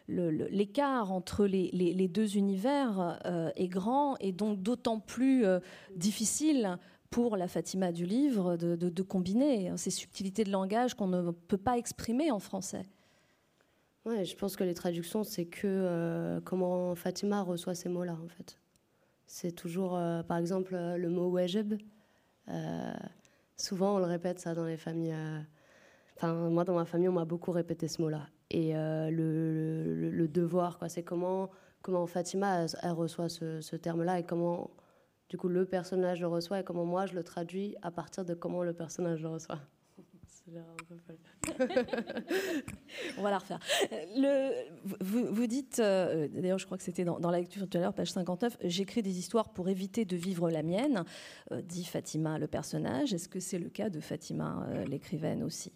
[0.08, 5.60] l'écart le, entre les, les, deux univers euh, est grand et donc d'autant plus euh,
[5.96, 6.78] difficile
[7.14, 11.78] pour la Fatima du livre de, combiner ces subtilités de langage qu'on ne peut pas
[11.78, 12.88] exprimer en français.
[14.04, 18.28] Ouais, je pense que les traductions, c'est que euh, comment Fatima reçoit ces mots-là, en
[18.28, 18.58] fait.
[19.28, 21.76] C'est toujours, euh, par exemple, euh, le mot wajib.
[23.58, 25.16] souvent, on le répète ça dans les familles.
[26.18, 28.28] Enfin, moi, dans ma famille, on m'a beaucoup répété ce mot-là.
[28.50, 31.52] Et le, devoir, quoi, c'est comment,
[31.84, 34.72] comment Fatima, elle, reçoit ce terme-là et comment
[35.30, 38.34] du coup, le personnage le reçoit et comment moi je le traduis à partir de
[38.34, 39.60] comment le personnage le reçoit.
[43.18, 43.60] On va la refaire.
[44.16, 44.52] Le,
[45.02, 47.94] vous, vous, dites, euh, d'ailleurs, je crois que c'était dans, la lecture tout à l'heure,
[47.94, 51.06] page 59, j'écris des histoires pour éviter de vivre la mienne,
[51.52, 53.14] euh, dit Fatima, le personnage.
[53.14, 55.72] Est-ce que c'est le cas de Fatima, euh, l'écrivaine aussi?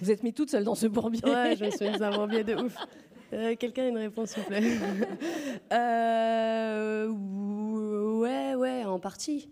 [0.00, 1.22] Vous êtes mis toute seule dans ce bourbier.
[1.24, 2.74] Ouais, je suis mis un bourbier de ouf.
[3.32, 4.62] Euh, quelqu'un a une réponse, s'il vous plaît
[5.72, 9.50] euh, Ouais, ouais, en partie.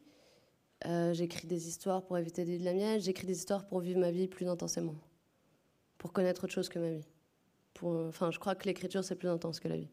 [0.87, 3.01] Euh, j'écris des histoires pour éviter de la mienne.
[3.01, 4.95] J'écris des histoires pour vivre ma vie plus intensément.
[5.99, 7.07] Pour connaître autre chose que ma vie.
[7.83, 9.91] Enfin, je crois que l'écriture, c'est plus intense que la vie.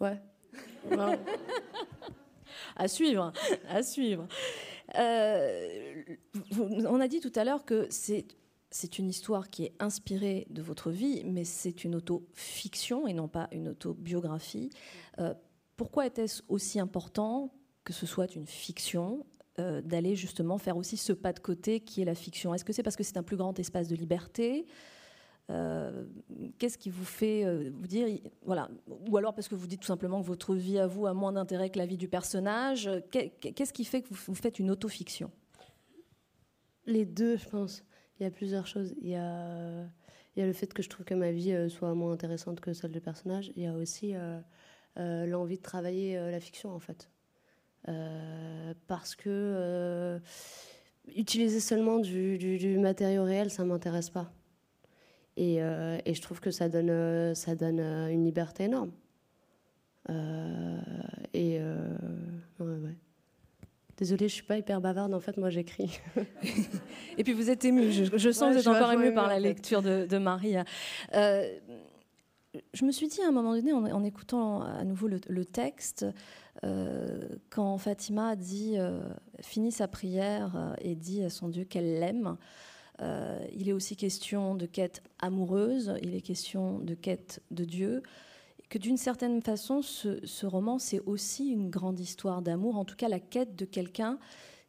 [0.00, 0.20] Ouais.
[2.76, 3.32] à suivre,
[3.68, 4.26] à suivre.
[4.94, 8.26] on a dit tout à l'heure que c'est
[8.74, 13.28] c'est une histoire qui est inspirée de votre vie, mais c'est une auto-fiction et non
[13.28, 14.70] pas une autobiographie.
[15.20, 15.32] Euh,
[15.76, 17.54] pourquoi était-ce aussi important
[17.84, 19.26] que ce soit une fiction
[19.60, 22.52] euh, d'aller justement faire aussi ce pas de côté qui est la fiction?
[22.52, 24.66] Est-ce que c'est parce que c'est un plus grand espace de liberté?
[25.50, 26.04] Euh,
[26.58, 28.08] Qu'est-ce qui vous fait vous dire,
[28.44, 31.14] voilà, ou alors parce que vous dites tout simplement que votre vie à vous a
[31.14, 35.30] moins d'intérêt que la vie du personnage Qu'est-ce qui fait que vous, faites une autofiction?
[36.86, 37.84] Les deux, je pense.
[38.18, 38.94] Il y a plusieurs choses.
[39.00, 39.86] Il y a,
[40.36, 43.00] le fait que je trouve que ma vie euh, soit moins intéressante que celle du
[43.00, 43.52] personnage.
[43.56, 44.38] Il y a aussi euh,
[44.98, 47.10] euh, l'envie de travailler la fiction, en fait.
[48.86, 50.20] parce que
[51.16, 54.32] utiliser seulement du, matériau réel, ça m'intéresse pas.
[55.36, 58.92] Et, et, je trouve que ça donne, ça donne une liberté énorme.
[61.34, 61.60] et
[62.60, 62.96] ouais.
[63.96, 65.14] Désolée, je suis pas hyper bavarde.
[65.14, 66.00] En fait, moi, j'écris.
[67.18, 67.92] et puis, vous êtes émue.
[67.92, 70.56] Je, sens que vous êtes encore émue par la lecture de, Marie.
[71.14, 71.48] Euh,
[72.72, 76.06] je me suis dit à un moment donné, en, écoutant à nouveau le, texte,
[76.64, 79.00] euh, quand Fatima dit, euh,
[79.40, 82.36] finit sa prière et dit à son Dieu qu'elle l'aime,
[83.00, 88.02] il est aussi question de quête amoureuse, il est question de quête de Dieu
[88.68, 93.08] que d'une certaine façon, ce, roman, c'est aussi une grande histoire d'amour, en tout cas
[93.08, 94.18] la quête de quelqu'un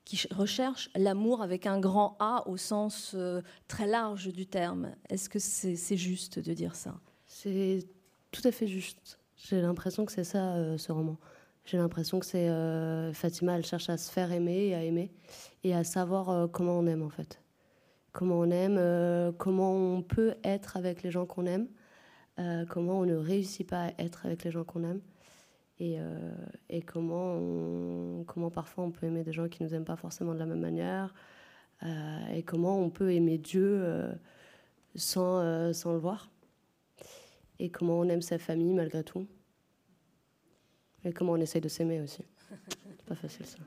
[0.03, 4.91] qui recherche l'amour avec un grand A au sens euh, très large du terme.
[5.09, 6.99] Est-ce que c'est juste de dire ça?
[7.25, 7.79] C'est
[8.31, 9.17] tout à fait juste.
[9.35, 11.17] J'ai l'impression que c'est ça, euh, ce roman.
[11.63, 15.11] J'ai l'impression que c'est euh, Fatima, elle cherche à se faire aimer et à aimer
[15.63, 17.41] et à savoir comment on aime en fait.
[18.11, 21.67] Comment on aime, comment on peut être avec les gens qu'on aime.
[22.37, 25.01] Euh, comment on ne réussit pas à être avec les gens qu'on aime
[25.79, 26.35] et, euh,
[26.69, 30.33] et comment, comment parfois on peut aimer des gens qui ne nous aiment pas forcément
[30.33, 31.13] de la même manière
[31.83, 33.85] euh, et comment on peut aimer Dieu
[34.95, 36.29] sans, sans le voir
[37.59, 39.27] et comment on aime sa famille malgré tout
[41.05, 42.23] et comment on essaye de s'aimer aussi.
[42.97, 43.59] C'est pas facile ça.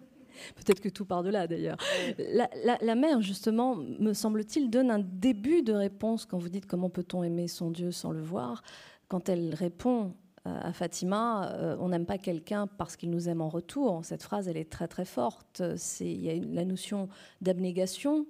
[0.56, 1.78] Peut-être que tout part de là d'ailleurs.
[2.18, 7.22] La, mère, justement, me semble-t-il, donne un début de réponse quand vous dites comment peut-on
[7.22, 8.62] aimer son Dieu sans le voir.
[9.08, 10.14] Quand elle répond
[10.44, 14.00] à Fatima, euh, on n'aime pas quelqu'un parce qu'il nous aime en retour.
[14.04, 15.62] Cette phrase, elle est très très forte.
[16.00, 17.08] Il y a la notion
[17.40, 18.26] d'abnégation,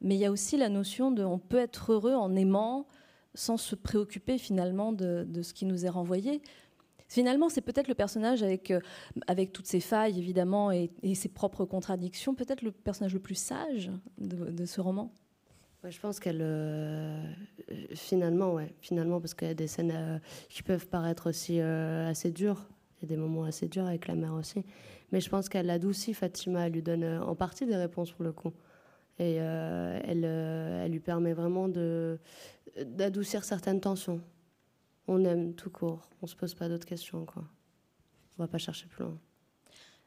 [0.00, 2.86] mais il y a aussi la notion de on peut être heureux en aimant
[3.34, 6.40] sans se préoccuper finalement de ce qui nous est renvoyé.
[7.08, 8.80] Finalement, c'est peut-être le personnage avec, euh,
[9.26, 13.90] avec toutes ses failles, évidemment, et, ses propres contradictions, peut-être le personnage le plus sage
[14.18, 15.12] de, ce roman?
[15.84, 16.40] je pense qu'elle.
[16.42, 17.22] Euh,
[17.94, 18.74] finalement, ouais.
[18.80, 22.66] Finalement, parce qu'il y a des scènes euh, qui peuvent paraître aussi assez dures.
[22.98, 24.64] Il y a des moments assez durs avec la mère aussi.
[25.12, 26.66] Mais je pense qu'elle adoucit Fatima.
[26.66, 28.52] Elle lui donne en partie des réponses pour le coup.
[29.20, 34.20] Et elle, elle lui permet vraiment d'adoucir certaines tensions
[35.08, 36.08] on aime tout court.
[36.22, 37.44] On se pose pas d'autres questions, quoi.
[38.38, 39.18] On va pas chercher plus loin.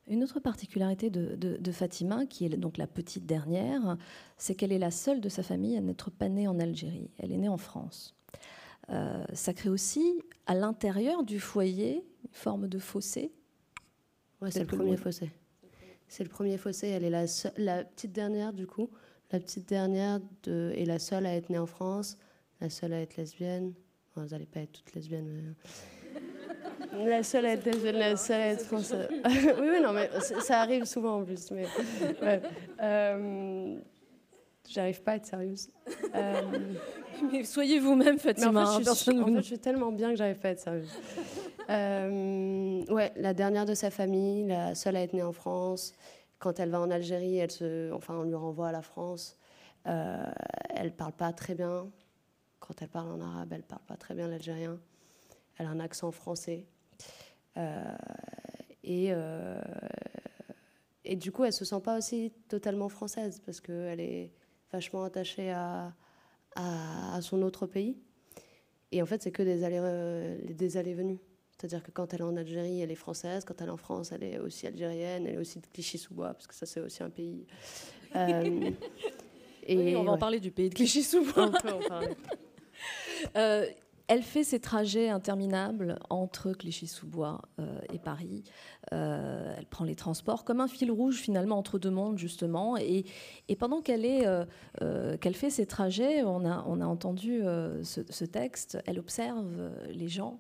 [0.08, 3.96] Une autre particularité de, Fatima, qui est donc la petite dernière,
[4.38, 7.12] c'est qu'elle est la seule de sa famille à n'être pas née en Algérie.
[7.20, 8.16] Elle est née en France.
[8.90, 13.32] Euh, ça crée aussi, à l'intérieur du foyer, une forme de fossé.
[14.42, 15.30] Ouais, c'est le premier fossé.
[16.08, 16.88] C'est le premier fossé.
[16.88, 17.26] Elle est la,
[17.58, 18.90] la petite dernière, du coup.
[19.32, 22.18] La petite dernière de, est la seule à être née en France,
[22.62, 23.76] la seule à être lesbienne,
[24.16, 25.56] vous n'allez pas être toutes lesbiennes.
[26.94, 29.08] La seule à être lesbienne, la seule à être française.
[29.26, 30.10] oui, oui, non, mais
[30.42, 31.52] ça arrive souvent en plus.
[31.52, 31.66] Mais,
[32.82, 33.80] euh,
[34.70, 35.70] J'arrive pas à être sérieuse.
[36.14, 36.42] Euh,
[37.32, 38.70] mais soyez vous-même, Fatima.
[38.70, 40.60] En fait, je, suis, en fait, je suis tellement bien que j'arrive pas à être
[40.60, 40.92] sérieuse.
[41.72, 45.94] Euh, ouais, la dernière de sa famille, la seule à être née en France.
[46.38, 49.38] Quand elle va en Algérie, elle se, enfin, on lui renvoie à la France.
[49.88, 50.24] Euh,
[50.70, 51.88] elle parle pas très bien.
[52.60, 54.80] Quand elle parle en arabe, elle parle pas très bien l'algérien.
[55.58, 56.66] Elle a un accent français.
[57.58, 57.84] Euh,
[58.84, 59.62] et, euh,
[61.06, 64.32] et du coup, elle se sent pas aussi totalement française parce qu'elle est
[64.72, 65.94] vachement attachée à,
[66.56, 67.98] à, son autre pays.
[68.92, 71.20] Et en fait, c'est que des allées, euh, des allées venues.
[71.52, 73.44] C'est-à-dire que quand elle est en Algérie, elle est française.
[73.44, 75.28] Quand elle est en France, elle est aussi algérienne.
[75.28, 77.46] Elle est aussi de Clichy-sous-Bois, parce que ça, c'est aussi un pays.
[78.16, 81.52] et, on va en parler du pays de Clichy-sous-Bois.
[81.54, 82.16] On peut en parler.
[83.38, 83.66] Euh,
[84.08, 88.44] elle fait ses trajets interminables entre Clichy-sous-Bois euh, et Paris.
[88.92, 92.76] Euh, elle prend les transports comme un fil rouge finalement entre deux mondes justement.
[92.76, 93.06] Et,
[93.60, 94.48] pendant qu'elle
[95.34, 97.44] fait ses trajets, on a entendu
[97.84, 98.80] ce, texte.
[98.88, 100.40] Elle observe les gens.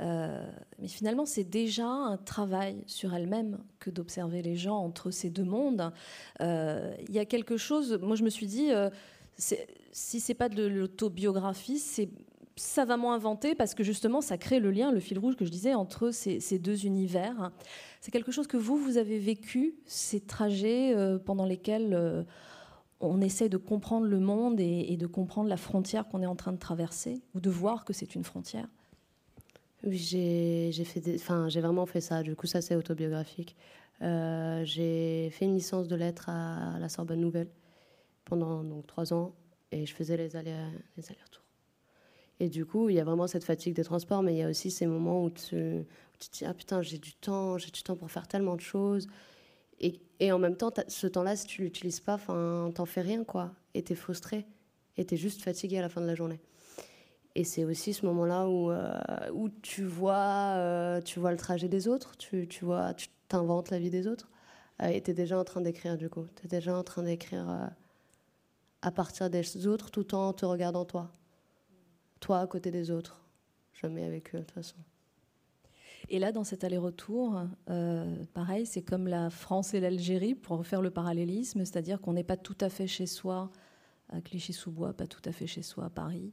[0.00, 5.44] mais finalement, c'est déjà un travail sur elle-même que d'observer les gens entre ces deux
[5.44, 5.90] mondes.
[6.40, 7.98] Il y a quelque chose.
[8.02, 8.72] Moi, je me suis dit
[9.96, 12.10] si c'est pas de l'autobiographie, c'est
[12.54, 15.72] savamment inventé parce que justement ça crée le lien, le fil rouge que je disais
[15.72, 17.50] entre ces, deux univers.
[18.02, 22.24] C'est quelque chose que vous, vous avez vécu, ces trajets euh, pendant lesquels euh,
[23.00, 26.52] on essaie de comprendre le monde et, de comprendre la frontière qu'on est en train
[26.52, 28.68] de traverser ou de voir que c'est une frontière?
[29.82, 30.70] Oui, j'ai
[31.62, 32.22] vraiment fait ça.
[32.22, 33.56] Du coup, ça c'est autobiographique.
[34.02, 37.48] Euh, j'ai fait une licence de lettres à la Sorbonne Nouvelle
[38.26, 39.34] pendant donc trois ans
[39.76, 40.52] et je faisais les allers
[40.96, 41.44] allers-retours.
[42.40, 44.48] Et du coup, il y a vraiment cette fatigue des transports, mais il y a
[44.48, 45.86] aussi ces moments où tu,
[46.18, 49.08] te dis ah putain j'ai du temps, j'ai du temps pour faire tellement de choses.
[49.80, 53.52] Et, et en même temps, ce temps-là, si tu l'utilises pas, t'en fais rien, quoi.
[53.74, 54.46] Et t'es frustré.
[54.96, 56.40] Et t'es juste fatigué à la fin de la journée.
[57.34, 58.98] Et c'est aussi ce moment-là où, euh,
[59.34, 63.70] où tu, vois, euh, tu vois le trajet des autres, tu, tu vois, tu t'inventes
[63.70, 64.30] la vie des autres.
[64.82, 66.24] Euh, et tu es déjà en train d'écrire, du coup.
[66.36, 67.70] Tu es déjà en train d'écrire
[68.82, 71.10] à partir des autres tout en te regardant toi.
[72.20, 73.20] Toi à côté des autres.
[73.74, 74.76] Jamais avec eux, de toute façon.
[76.08, 77.42] Et là, dans cet aller-retour,
[78.32, 82.36] pareil, c'est comme la France et l'Algérie, pour refaire le parallélisme, c'est-à-dire qu'on n'est pas
[82.36, 83.50] tout à fait chez soi
[84.10, 86.32] à Clichy-sous-Bois, pas tout à fait chez soi à Paris.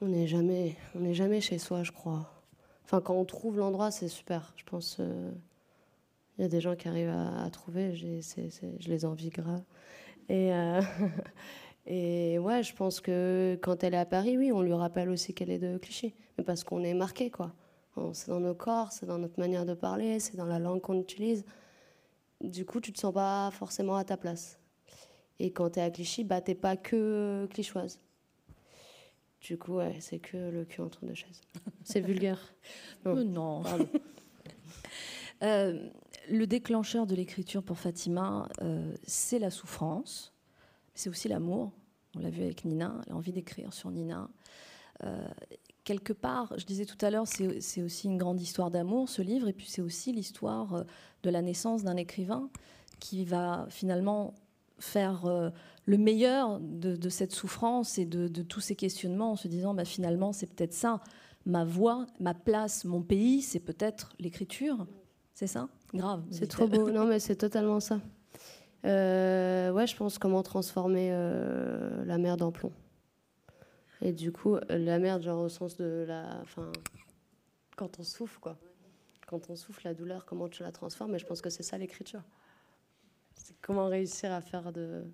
[0.00, 2.32] On n'est jamais, on n'est jamais chez soi, je crois.
[2.84, 4.54] Enfin, quand on trouve l'endroit, c'est super.
[4.56, 5.30] Je pense, il euh,
[6.38, 7.94] y a des gens qui arrivent à, trouver.
[7.94, 9.62] je les envie grave.
[10.28, 10.80] Et, euh,
[11.86, 15.34] et ouais, je pense que quand elle est à Paris, oui, on lui rappelle aussi
[15.34, 17.52] qu'elle est de Clichy, mais parce qu'on est marqué, quoi.
[18.12, 21.00] C'est dans nos corps, c'est dans notre manière de parler, c'est dans la langue qu'on
[21.00, 21.46] utilise.
[22.42, 24.58] Du coup, tu te sens pas forcément à ta place.
[25.38, 27.98] Et quand tu es à Clichy, bah, t'es pas que clichoise.
[29.40, 31.40] Du coup, ouais, c'est que le cul entre deux chaises.
[31.84, 32.54] C'est vulgaire.
[33.04, 33.62] Non.
[35.42, 35.88] Euh,
[36.28, 40.32] le déclencheur de l'écriture pour Fatima, euh, c'est la souffrance,
[40.94, 41.72] c'est aussi l'amour.
[42.16, 44.28] On l'a vu avec Nina, elle a envie d'écrire sur Nina.
[45.04, 45.26] Euh,
[45.84, 49.48] quelque part, je disais tout à l'heure, c'est aussi une grande histoire d'amour, ce livre,
[49.48, 50.84] et puis c'est aussi l'histoire
[51.22, 52.48] de la naissance d'un écrivain
[52.98, 54.34] qui va finalement
[54.78, 55.52] faire
[55.86, 60.32] le meilleur de, cette souffrance et de, tous ces questionnements en se disant bah, finalement
[60.32, 61.00] c'est peut-être ça,
[61.44, 64.86] ma voix, ma place, mon pays, c'est peut-être l'écriture.
[65.34, 65.68] C'est ça?
[65.94, 66.22] Grave.
[66.30, 66.90] C'est trop beau.
[66.92, 68.00] Non mais c'est totalement ça.
[68.84, 72.72] Euh, ouais, je pense comment transformer euh, la merde en plomb.
[74.02, 76.40] Et du coup, la merde, genre au sens de la.
[76.42, 76.70] Enfin,
[77.76, 78.58] quand on souffle, quoi.
[79.26, 81.14] Quand on souffle la douleur, comment tu la transformes?
[81.14, 82.22] Et je pense que c'est ça l'écriture.
[83.34, 85.04] C'est comment réussir à faire de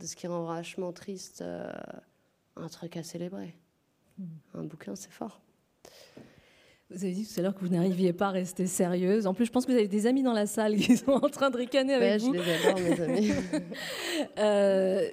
[0.00, 1.70] de ce qui rend vachement triste euh,
[2.56, 3.54] un truc à célébrer.
[4.18, 4.24] Hmm.
[4.54, 5.40] Un bouquin, c'est fort.
[6.90, 9.26] Vous avez dit tout à l'heure que vous n'arriviez pas à rester sérieuse.
[9.26, 11.28] En plus, je pense que vous avez des amis dans la salle qui sont en
[11.28, 12.34] train de ricaner avec vous.
[12.34, 13.30] Je les adore, mes amis.
[14.38, 15.08] euh,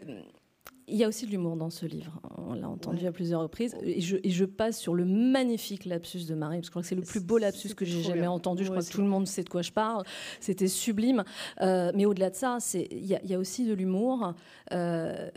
[0.88, 2.20] il y a aussi de l'humour dans ce livre.
[2.38, 3.76] On l'a entendu à plusieurs reprises.
[3.84, 6.82] Et je, et je, passe sur le magnifique lapsus de Marie, parce que je crois
[6.82, 8.64] que c'est le plus beau lapsus que j'ai jamais entendu.
[8.64, 10.04] Je crois que tout le monde sait de quoi je parle.
[10.40, 11.26] C'était sublime.
[11.62, 14.34] Euh, mais au-delà de ça, il y, y, a aussi de l'humour.
[14.72, 15.30] Euh,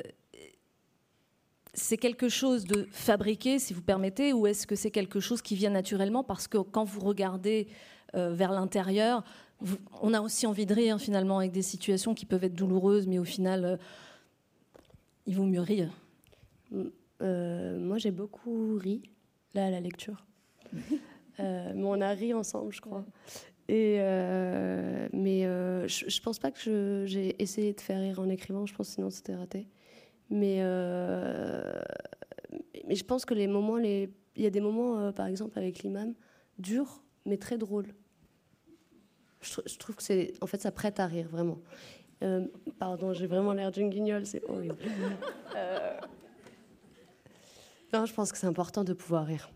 [1.74, 5.54] c'est quelque chose de fabriqué, si vous permettez, ou est-ce que c'est quelque chose qui
[5.54, 7.68] vient naturellement Parce que quand vous regardez
[8.14, 9.22] euh, vers l'intérieur,
[10.00, 13.18] on a aussi envie de rire finalement avec des situations qui peuvent être douloureuses, mais
[13.18, 13.78] au final
[15.26, 15.92] il vaut mieux rire.
[17.22, 19.02] Euh, moi, j'ai beaucoup ri,
[19.54, 20.26] là, à la lecture.
[21.40, 23.04] euh, mais on a ri ensemble, je crois.
[23.68, 28.28] Et euh, mais euh, je, je, pense pas que j'ai essayé de faire rire en
[28.28, 29.68] écrivant, je pense sinon c'était raté.
[30.30, 30.62] Mais,
[32.86, 34.10] mais je pense que les moments, les...
[34.36, 36.14] il y a des moments, par exemple avec l'imam,
[36.58, 37.94] durs, mais très drôles.
[39.40, 41.58] Je, trouve que c'est, en fait, ça prête à rire, vraiment.
[42.22, 42.46] Euh,
[42.78, 44.76] pardon, j'ai vraiment l'air d'une guignole, c'est horrible.
[45.56, 45.98] Euh,
[47.92, 49.50] non, je pense que c'est important de pouvoir rire.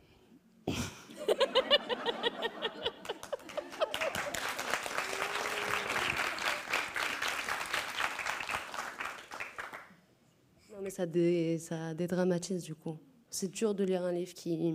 [10.99, 12.99] Non, mais ça, ça dédramatise du coup.
[13.31, 14.75] C'est dur de lire un livre qui,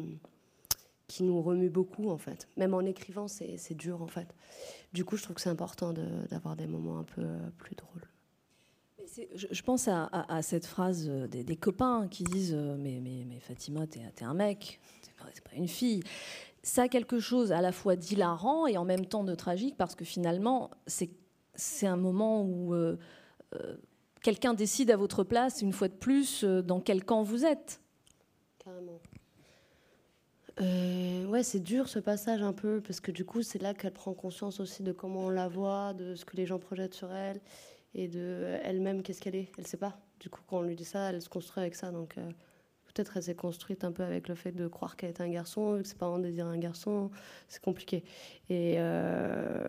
[1.09, 2.47] qui nous remue beaucoup, en fait.
[2.55, 4.33] Même en écrivant, c'est dur, en fait.
[4.93, 8.07] Du coup, je trouve que c'est important d'avoir des moments un peu euh, plus drôles.
[9.33, 13.01] Je, pense à, cette phrase euh, des, copains qui disent euh, mais,
[13.39, 16.03] Fatima, t'es es un mec, t'es pas, une fille.
[16.61, 19.95] Ça a quelque chose à la fois d'hilarant et en même temps de tragique parce
[19.95, 22.75] que finalement, c'est un moment où
[24.21, 27.81] quelqu'un décide à votre place, une fois de plus, dans quel camp vous êtes.
[28.63, 28.99] Carrément.
[30.61, 33.93] Euh, ouais, c'est dur ce passage un peu, parce que du coup, c'est là qu'elle
[33.93, 37.13] prend conscience aussi de comment on la voit, de ce que les gens projettent sur
[37.13, 37.39] elle,
[37.95, 39.51] et de elle-même, qu'est-ce qu'elle est.
[39.57, 39.99] Elle sait pas.
[40.19, 41.91] Du coup, quand on lui dit ça, elle se construit avec ça.
[41.91, 42.29] Donc, euh,
[42.85, 45.79] peut-être elle s'est construite un peu avec le fait de croire qu'elle est un garçon,
[45.81, 47.09] que ses parents désirent un garçon.
[47.47, 48.03] C'est compliqué.
[48.49, 49.63] Et euh,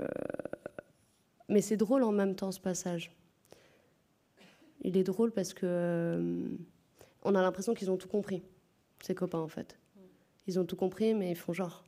[1.48, 3.12] Mais c'est drôle en même temps, ce passage.
[4.82, 6.50] Il est drôle parce que
[7.22, 8.42] on a l'impression qu'ils ont tout compris,
[9.02, 9.80] ses copains, en fait
[10.50, 11.84] ils ont tout compris, mais ils font genre.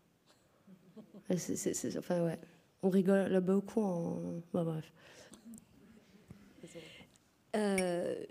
[1.99, 2.39] enfin, ouais.
[2.83, 4.43] On rigole beaucoup en.
[4.53, 4.93] Bah, bref.
[7.55, 8.25] Euh,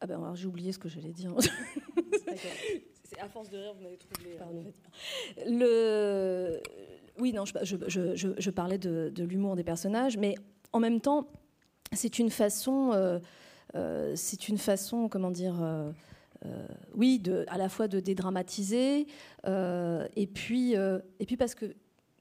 [0.00, 1.32] ah ben alors j'ai oublié ce que j'allais dire.
[3.04, 4.36] C'est à force de rire, vous m'avez troublé.
[5.46, 6.60] Le...
[7.20, 10.34] Oui, non, je, je, je, parlais de, de l'humour des personnages, mais
[10.72, 11.28] en même temps,
[11.92, 13.18] c'est une façon, euh, euh,
[14.14, 15.90] c'est une façon, comment dire, euh,
[16.94, 19.06] oui, de, à la fois de dédramatiser,
[19.46, 21.74] et puis, et puis parce que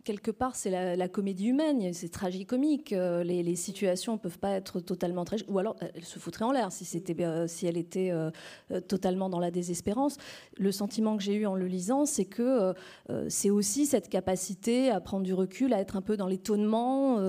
[0.07, 2.93] quelque part, c'est la, comédie humaine, c'est tragicomique.
[2.93, 5.49] Euh, les, les, situations ne peuvent pas être totalement tragiques.
[5.49, 8.31] Ou alors, elle se foutrait en l'air si, euh, si elle était euh,
[8.87, 10.15] totalement dans la désespérance.
[10.57, 12.73] Le sentiment que j'ai eu en le lisant, c'est que
[13.27, 17.19] c'est aussi cette capacité à prendre du recul, à être un peu dans l'étonnement,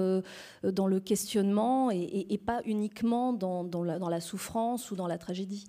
[0.63, 5.65] dans le questionnement, et, pas uniquement dans la souffrance ou dans la tragédie.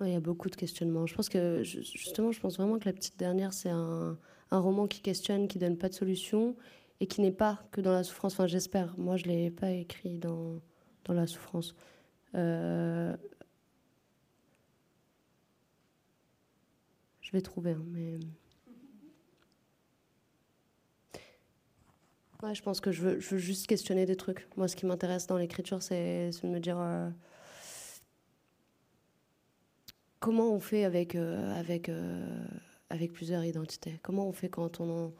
[0.00, 1.06] il y a beaucoup de questionnements.
[1.06, 4.16] Je pense que, justement, je pense vraiment que la petite dernière, c'est un
[4.50, 6.56] un roman qui questionne, qui donne pas de solution
[7.00, 8.34] et qui n'est pas que dans la souffrance.
[8.34, 8.96] Enfin, j'espère.
[8.98, 10.60] Moi, je l'ai pas écrit dans,
[11.04, 11.74] dans la souffrance.
[12.34, 13.16] Euh,
[17.20, 18.18] je vais trouver, hein, mais.
[22.42, 24.48] Ouais, je pense que je veux, je veux, juste questionner des trucs.
[24.56, 27.10] Moi, ce qui m'intéresse dans l'écriture, c'est de me dire euh,
[30.20, 31.90] comment on fait avec, euh, avec
[32.90, 33.98] avec plusieurs identités.
[34.02, 35.12] Comment on fait quand on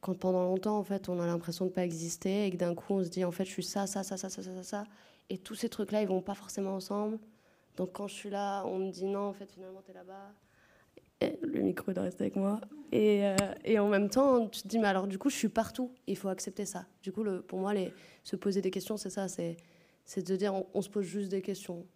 [0.00, 2.92] quand pendant longtemps en fait on a l'impression de pas exister et que d'un coup
[2.92, 4.84] on se dit en fait je suis ça ça ça ça ça ça ça
[5.30, 7.18] et tous ces trucs là ils vont pas forcément ensemble.
[7.76, 10.32] Donc quand je suis là on me dit non en fait finalement tu es là-bas
[11.42, 12.60] le micro doit rester avec moi.
[12.92, 15.48] Et, euh, et, en même temps tu te dis mais alors du coup je suis
[15.48, 15.90] partout.
[16.06, 16.86] Il faut accepter ça.
[17.02, 17.94] Du coup le, pour moi les,
[18.24, 19.56] se poser des questions c'est ça c'est
[20.04, 21.86] c'est de dire on, se pose juste des questions.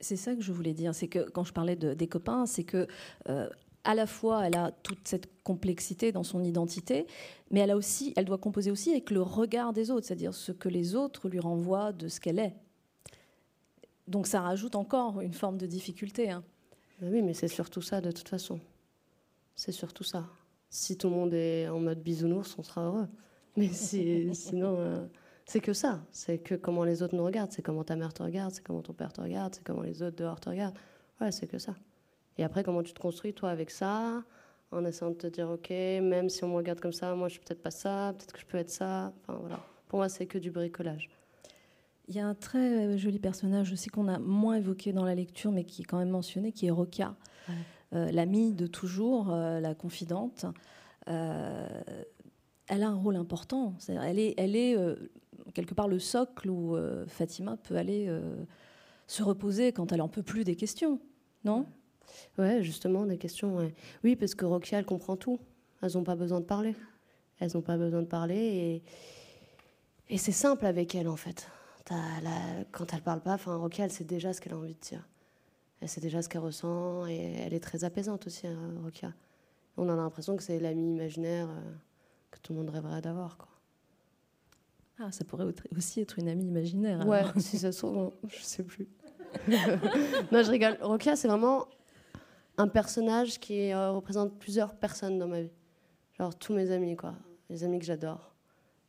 [0.00, 2.62] C'est ça que je voulais dire, c'est que quand je parlais de, des copains, c'est
[2.64, 2.86] que
[3.28, 3.48] euh,
[3.84, 7.06] à la fois, elle a toute cette complexité dans son identité,
[7.50, 10.52] mais elle, a aussi, elle doit composer aussi avec le regard des autres, c'est-à-dire ce
[10.52, 12.54] que les autres lui renvoient de ce qu'elle est.
[14.08, 16.30] Donc ça rajoute encore une forme de difficulté.
[16.30, 16.42] Hein.
[17.02, 18.60] Oui, mais c'est surtout ça de toute façon.
[19.54, 20.26] C'est surtout ça.
[20.70, 23.08] Si tout le monde est en mode bisounours, on sera heureux.
[23.56, 25.06] Mais sinon, euh,
[25.46, 26.02] c'est que ça.
[26.10, 28.82] C'est que comment les autres nous regardent, c'est comment ta mère te regarde, c'est comment
[28.82, 30.76] ton père te regarde, c'est comment les autres dehors te regardent.
[31.20, 31.74] Ouais, c'est que ça.
[32.38, 34.24] Et après, comment tu te construis, toi, avec ça,
[34.72, 37.34] en essayant de te dire, OK, même si on me regarde comme ça, moi, je
[37.34, 39.12] suis peut-être pas ça, peut-être que je peux être ça.
[39.20, 39.60] Enfin, voilà.
[39.88, 41.08] Pour moi, c'est que du bricolage.
[42.08, 45.52] Il y a un très joli personnage aussi qu'on a moins évoqué dans la lecture,
[45.52, 47.16] mais qui est quand même mentionné, qui est Roca,
[47.94, 50.44] euh, l'amie de toujours, euh, la confidente.
[51.08, 51.66] Euh,
[52.66, 53.74] elle a un rôle important.
[53.88, 54.76] elle est, elle est
[55.54, 58.10] quelque part le socle où Fatima peut aller
[59.06, 60.98] se reposer quand elle en peut plus des questions,
[61.44, 61.58] non?
[61.58, 61.66] Ouais,
[62.60, 63.70] justement, des questions.
[64.02, 65.38] Oui, parce que Roxia, elle comprend tout.
[65.82, 66.74] Elles n'ont pas besoin de parler.
[67.40, 68.36] Elles n'ont pas besoin de parler.
[68.36, 68.82] Et,
[70.14, 71.48] et c'est simple avec elle, en fait.
[72.72, 75.06] Quand elle parle pas, enfin, Roxia, elle sait déjà ce qu'elle a envie de dire.
[75.80, 77.06] Elle sait déjà ce qu'elle ressent.
[77.06, 78.74] Et elle est très apaisante aussi, hein.
[79.76, 81.72] On a l'impression que c'est l'amie imaginaire euh,
[82.30, 83.36] que tout le monde rêverait d'avoir.
[83.36, 83.48] Quoi.
[85.00, 87.06] Ah, ça pourrait aussi être une amie imaginaire.
[87.06, 88.88] Ouais, si ça se trouve, je sais plus.
[89.48, 90.78] non, je rigole.
[90.80, 91.66] Rokia, c'est vraiment
[92.56, 95.52] un personnage qui euh, représente plusieurs personnes dans ma vie.
[96.18, 97.14] Genre tous mes amis, quoi.
[97.50, 98.34] Les amis que j'adore.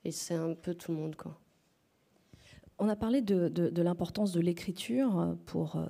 [0.03, 1.37] Et c'est un peu tout le monde, quoi.
[2.77, 5.85] On a parlé de, l'importance de l'écriture pour, euh,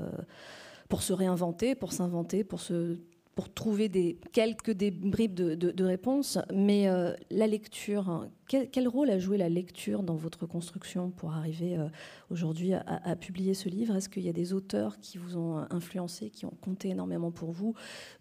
[0.87, 2.99] pour se réinventer, pour s'inventer, pour se
[3.35, 6.39] pour trouver quelques des bribes de, de, réponses.
[6.53, 11.33] Mais euh, la lecture, hein, quel, rôle a joué la lecture dans votre construction pour
[11.33, 11.89] arriver euh,
[12.29, 13.93] aujourd'hui à, publier ce livre?
[13.93, 17.51] Est-ce qu'il y a des auteurs qui vous ont influencé, qui ont compté énormément pour
[17.51, 17.73] vous,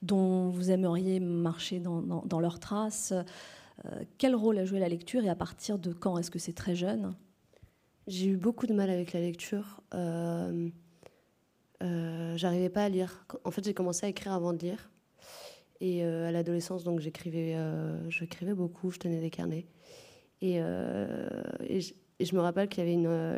[0.03, 3.15] dont vous aimeriez marcher dans, dans, leurs traces?
[3.85, 6.55] Euh, Quel rôle a joué la lecture et à partir de quand Est-ce que c'est
[6.55, 7.15] très jeune?
[8.09, 9.81] J'ai eu beaucoup de mal avec la lecture.
[11.81, 13.25] J'arrivais pas à lire.
[13.45, 14.91] En fait, j'ai commencé à écrire avant de lire.
[15.85, 19.67] Et euh, à l'adolescence, donc j'écrivais, euh, j'écrivais beaucoup, je tenais des carnets.
[20.41, 21.29] Et, euh,
[21.61, 22.95] et, je, me rappelle qu'il y avait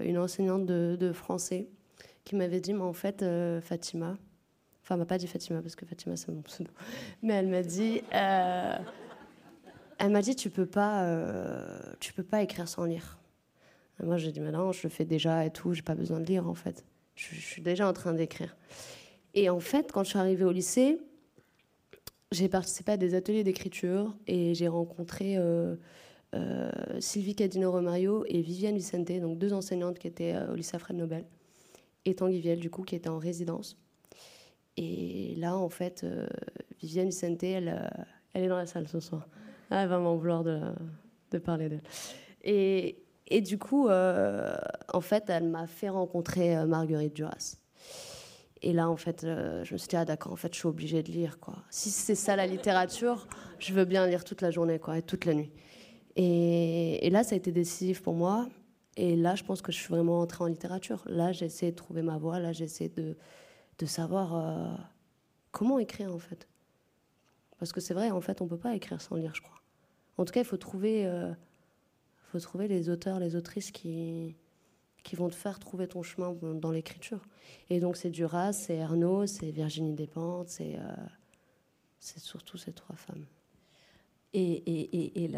[0.08, 1.66] une, enseignante de, français
[2.24, 3.24] qui m'avait dit, mais en fait,
[3.62, 4.16] Fatima,
[4.80, 6.70] enfin, elle m'a pas dit Fatima parce que Fatima c'est mon pseudo,
[7.20, 8.78] mais elle m'a dit, elle
[10.08, 11.04] m'a dit, tu peux pas,
[11.98, 13.18] tu peux pas écrire sans lire.
[14.00, 16.26] Moi, j'ai dit, mais non, je le fais déjà et tout, j'ai pas besoin de
[16.26, 16.84] lire en fait.
[17.16, 18.56] Je suis déjà en train d'écrire.
[19.34, 21.00] Et en fait, quand je suis arrivée au lycée,
[22.36, 25.76] j'ai participé à des ateliers d'écriture et j'ai rencontré euh,
[26.34, 30.78] euh, Sylvie Cadino Romario et Viviane Vicente, donc deux enseignantes qui étaient euh, au lycée
[30.78, 31.24] Fred Nobel,
[32.04, 33.78] et Tanguy Viel, du coup, qui était en résidence.
[34.76, 36.04] Et là, en fait,
[36.82, 37.90] Viviane Vicente, elle,
[38.34, 39.26] elle est dans la salle ce soir.
[39.70, 40.60] Elle va m'en vouloir de,
[41.30, 41.82] de parler d'elle.
[42.44, 47.56] Et, et, du coup, en fait, elle m'a fait rencontrer Marguerite Duras.
[48.66, 50.66] Et là, en fait, euh, je me suis dit, ah d'accord, en fait, je suis
[50.66, 51.38] obligée de lire.
[51.38, 51.54] Quoi.
[51.70, 53.28] Si c'est ça la littérature,
[53.60, 55.52] je veux bien lire toute la journée quoi, et toute la nuit.
[56.16, 58.48] Et, là, ça a été décisif pour moi.
[58.96, 61.04] Et là, je pense que je suis vraiment entrée en littérature.
[61.06, 62.40] Là, j'essaie de trouver ma voie.
[62.40, 63.16] Là, j'essaie de,
[63.78, 64.74] de savoir euh,
[65.52, 66.48] comment écrire, en fait.
[67.60, 69.62] Parce que c'est vrai, en fait, on ne peut pas écrire sans lire, je crois.
[70.18, 71.32] En tout cas, il faut trouver, euh,
[72.32, 74.34] faut trouver les auteurs, les autrices qui,
[75.06, 77.20] qui vont te faire trouver ton chemin dans l'écriture.
[77.70, 80.96] Et donc, c'est Duras, c'est Ernaud, c'est Virginie Despentes, c'est euh,
[82.00, 83.24] c'est surtout ces trois femmes.
[84.34, 85.30] Et,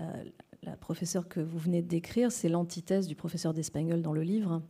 [0.63, 4.63] la, professeure que vous venez de décrire, c'est l'antithèse du professeur d'espagnol dans le livre.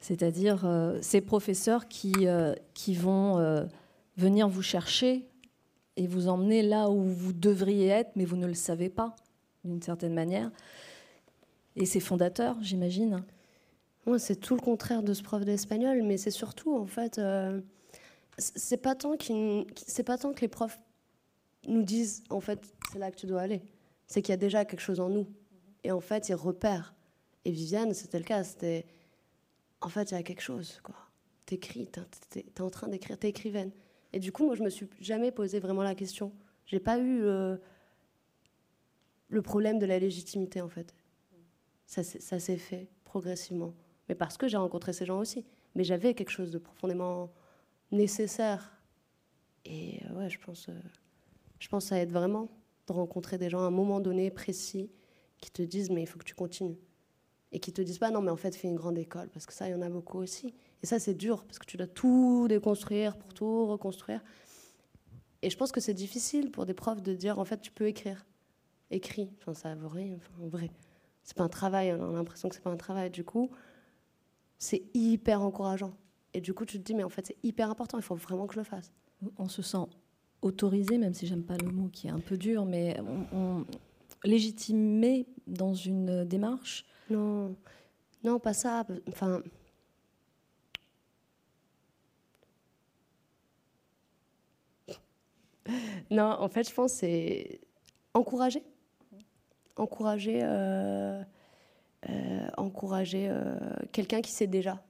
[0.00, 3.66] C'est-à-dire euh, ces professeurs qui, euh, qui vont
[4.18, 5.26] venir vous chercher
[5.96, 9.16] et vous emmener là où vous devriez être, mais vous ne le savez pas,
[9.64, 10.50] d'une certaine manière.
[11.74, 13.24] Et ces fondateurs, j'imagine.
[14.06, 17.60] Moi, c'est tout le contraire de ce prof d'espagnol, mais c'est surtout, en fait, euh,
[18.38, 19.14] c'est pas, tant
[19.86, 20.78] c'est pas tant que les profs
[21.66, 22.60] nous disent, en fait,
[22.92, 23.62] c'est là que tu dois aller.
[24.06, 25.26] C'est qu'il y a déjà quelque chose en nous.
[25.84, 26.94] Et en fait, ils repèrent.
[27.44, 28.42] Et Viviane, c'était le cas.
[28.42, 28.86] C'était,
[29.80, 30.96] en fait, il y a quelque chose, quoi.
[31.46, 31.88] T'écris,
[32.30, 33.72] t'es, es en train d'écrire, t'es écrivaine.
[34.12, 36.32] Et du coup, moi, je me suis jamais posé vraiment la question.
[36.66, 37.56] J'ai pas eu euh,
[39.28, 40.94] le problème de la légitimité, en fait.
[41.86, 43.74] Ça s'est fait progressivement.
[44.10, 45.44] Mais parce que j'ai rencontré ces gens aussi.
[45.76, 47.30] Mais j'avais quelque chose de profondément
[47.92, 48.76] nécessaire.
[49.64, 50.72] Et euh, ouais, je pense, euh,
[51.60, 52.48] je pense que ça aide vraiment
[52.88, 54.90] de rencontrer des gens à un moment donné précis
[55.38, 56.80] qui te disent mais il faut que tu continues.
[57.52, 59.52] Et qui te disent pas non mais en fait fais une grande école parce que
[59.52, 60.54] ça il y en a beaucoup aussi.
[60.82, 64.24] Et ça, c'est dur parce que tu dois tout déconstruire pour tout reconstruire.
[65.42, 67.86] Et je pense que c'est difficile pour des profs de dire en fait, tu peux
[67.86, 68.26] écrire.
[68.90, 69.30] Écris.
[69.38, 70.16] Enfin, ça vaut rien.
[70.16, 70.68] Enfin, en vrai,
[71.22, 71.92] c'est pas un travail.
[71.92, 73.10] On a l'impression que c'est pas un travail.
[73.10, 73.52] Du coup,
[74.60, 75.92] c'est hyper encourageant.
[76.34, 77.98] Et du coup, tu te dis, mais en fait, c'est hyper important.
[77.98, 78.92] Il faut vraiment que je le fasse.
[79.38, 79.88] On se sent
[80.42, 82.96] autorisé, même si j'aime pas le mot qui est un peu dur, mais
[83.32, 83.66] on,
[84.22, 87.56] légitimé dans une démarche Non,
[88.22, 88.86] non, pas ça.
[89.08, 89.42] Enfin,
[96.10, 97.60] non, en fait, je pense c'est
[98.14, 98.62] encourager.
[99.76, 101.22] Encourager, euh,
[102.08, 103.56] euh, encourager euh,
[103.92, 104.82] quelqu'un qui sait déjà.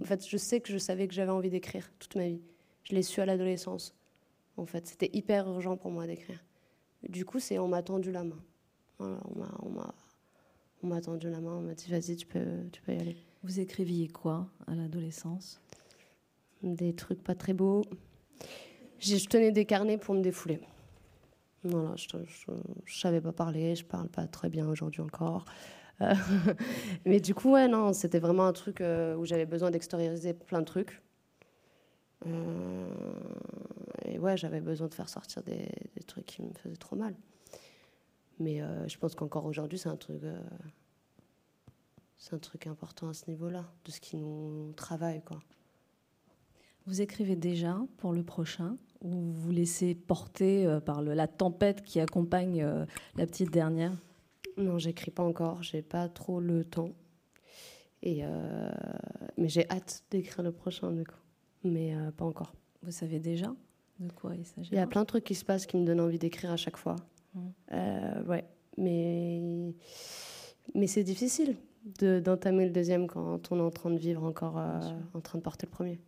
[0.00, 2.42] En fait, je sais que je savais que j'avais envie d'écrire toute ma vie.
[2.82, 3.94] Je l'ai su à l'adolescence.
[4.56, 6.42] En fait, c'était hyper urgent pour moi d'écrire.
[7.08, 8.42] Du coup, c'est on m'a tendu la main.
[8.98, 9.94] on m'a,
[10.82, 11.56] on m'a tendu la main.
[11.56, 13.16] On m'a dit vas-y, tu peux, tu peux y aller.
[13.42, 15.60] Vous écriviez quoi à l'adolescence?
[16.62, 17.82] Des trucs pas très beaux.
[18.98, 20.60] Je tenais des carnets pour me défouler.
[21.62, 22.56] Voilà, je ne
[22.86, 25.46] savais pas parler, je parle pas très bien aujourd'hui encore.
[26.00, 26.14] Euh,
[27.04, 30.60] mais du coup, ouais, non, c'était vraiment un truc euh, où j'avais besoin d'extérioriser plein
[30.60, 31.02] de trucs.
[32.26, 32.88] Euh,
[34.04, 35.68] et ouais, j'avais besoin de faire sortir des,
[36.06, 37.14] trucs qui me faisaient trop mal.
[38.40, 40.20] Mais je pense qu'encore aujourd'hui, c'est un truc,
[42.16, 45.38] c'est un truc important à ce niveau-là, de ce qui nous travaille, quoi.
[46.86, 52.00] Vous écrivez déjà pour le prochain ou vous vous laissez porter par la tempête qui
[52.00, 52.66] accompagne
[53.16, 53.92] la petite dernière?
[54.56, 56.90] Non, j'écris pas encore, j'ai pas trop le temps.
[58.02, 58.70] Et euh,
[59.38, 61.14] mais j'ai hâte d'écrire le prochain du coup,
[61.64, 62.54] mais pas encore.
[62.82, 63.54] Vous savez déjà
[63.98, 65.86] de quoi il s'agit Il y a plein de trucs qui se passent qui me
[65.86, 66.96] donnent envie d'écrire à chaque fois.
[67.34, 68.28] Mmh.
[68.28, 68.44] ouais,
[68.76, 69.74] mais
[70.74, 71.56] mais c'est difficile
[71.98, 75.66] d'entamer le deuxième quand on est en train de vivre encore, en train de porter
[75.66, 76.00] le premier.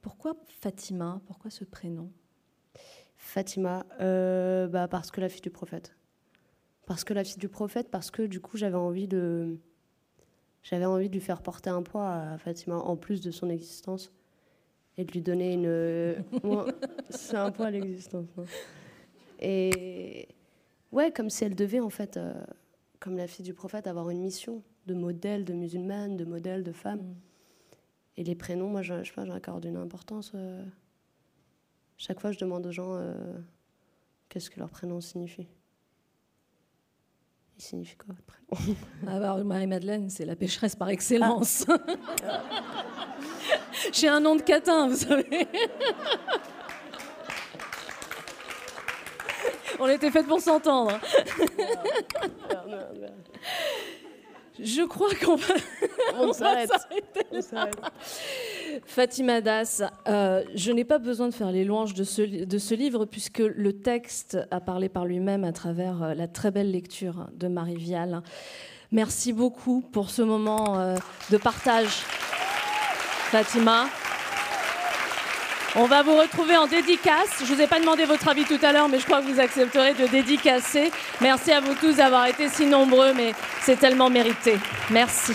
[0.00, 1.20] Pourquoi Fatima?
[1.26, 2.10] Pourquoi ce prénom?
[3.16, 5.94] Fatima, euh, bah parce que la fille du prophète.
[6.88, 9.58] Parce que la fille du prophète, parce que du coup j'avais envie de,
[10.62, 14.10] j'avais envie de lui faire porter un poids à Fatima en plus de son existence
[14.96, 16.24] et de lui donner une,
[17.10, 18.26] c'est un poids à l'existence.
[18.38, 18.44] Hein.
[19.38, 20.28] Et
[20.90, 22.32] ouais, comme si elle devait en fait, euh,
[23.00, 26.72] comme la fille du prophète, avoir une mission de modèle de musulmane, de modèle de
[26.72, 27.00] femme.
[27.00, 27.16] Mm.
[28.16, 30.32] Et les prénoms, moi, je, je sais pas, j'accorde une importance.
[30.34, 30.64] Euh.
[31.98, 33.14] chaque fois, je demande aux gens euh,
[34.30, 35.48] qu'est-ce que leur prénom signifie.
[37.58, 38.76] Il signifie quoi votre prénom
[39.08, 41.66] ah bah, Marie-Madeleine, c'est la pécheresse par excellence.
[43.92, 45.48] J'ai un nom de catin, vous savez.
[49.80, 51.00] On était faites pour s'entendre.
[54.58, 55.54] Je crois qu'on va.
[56.14, 56.70] On, s'arrête.
[58.86, 63.38] Fatima Das, euh, je n'ai pas besoin de faire les louanges de ce, livre puisque
[63.38, 67.76] le texte a parlé par lui-même à travers euh, la très belle lecture de Marie
[67.76, 68.22] Vial.
[68.92, 70.96] Merci beaucoup pour ce moment euh,
[71.30, 72.02] de partage,
[73.30, 73.86] Fatima.
[75.76, 77.40] On va vous retrouver en dédicace.
[77.40, 79.38] Je vous ai pas demandé votre avis tout à l'heure, mais je crois que vous
[79.38, 80.90] accepterez de dédicacer.
[81.20, 84.56] Merci à vous tous d'avoir été si nombreux, mais c'est tellement mérité.
[84.90, 85.34] Merci.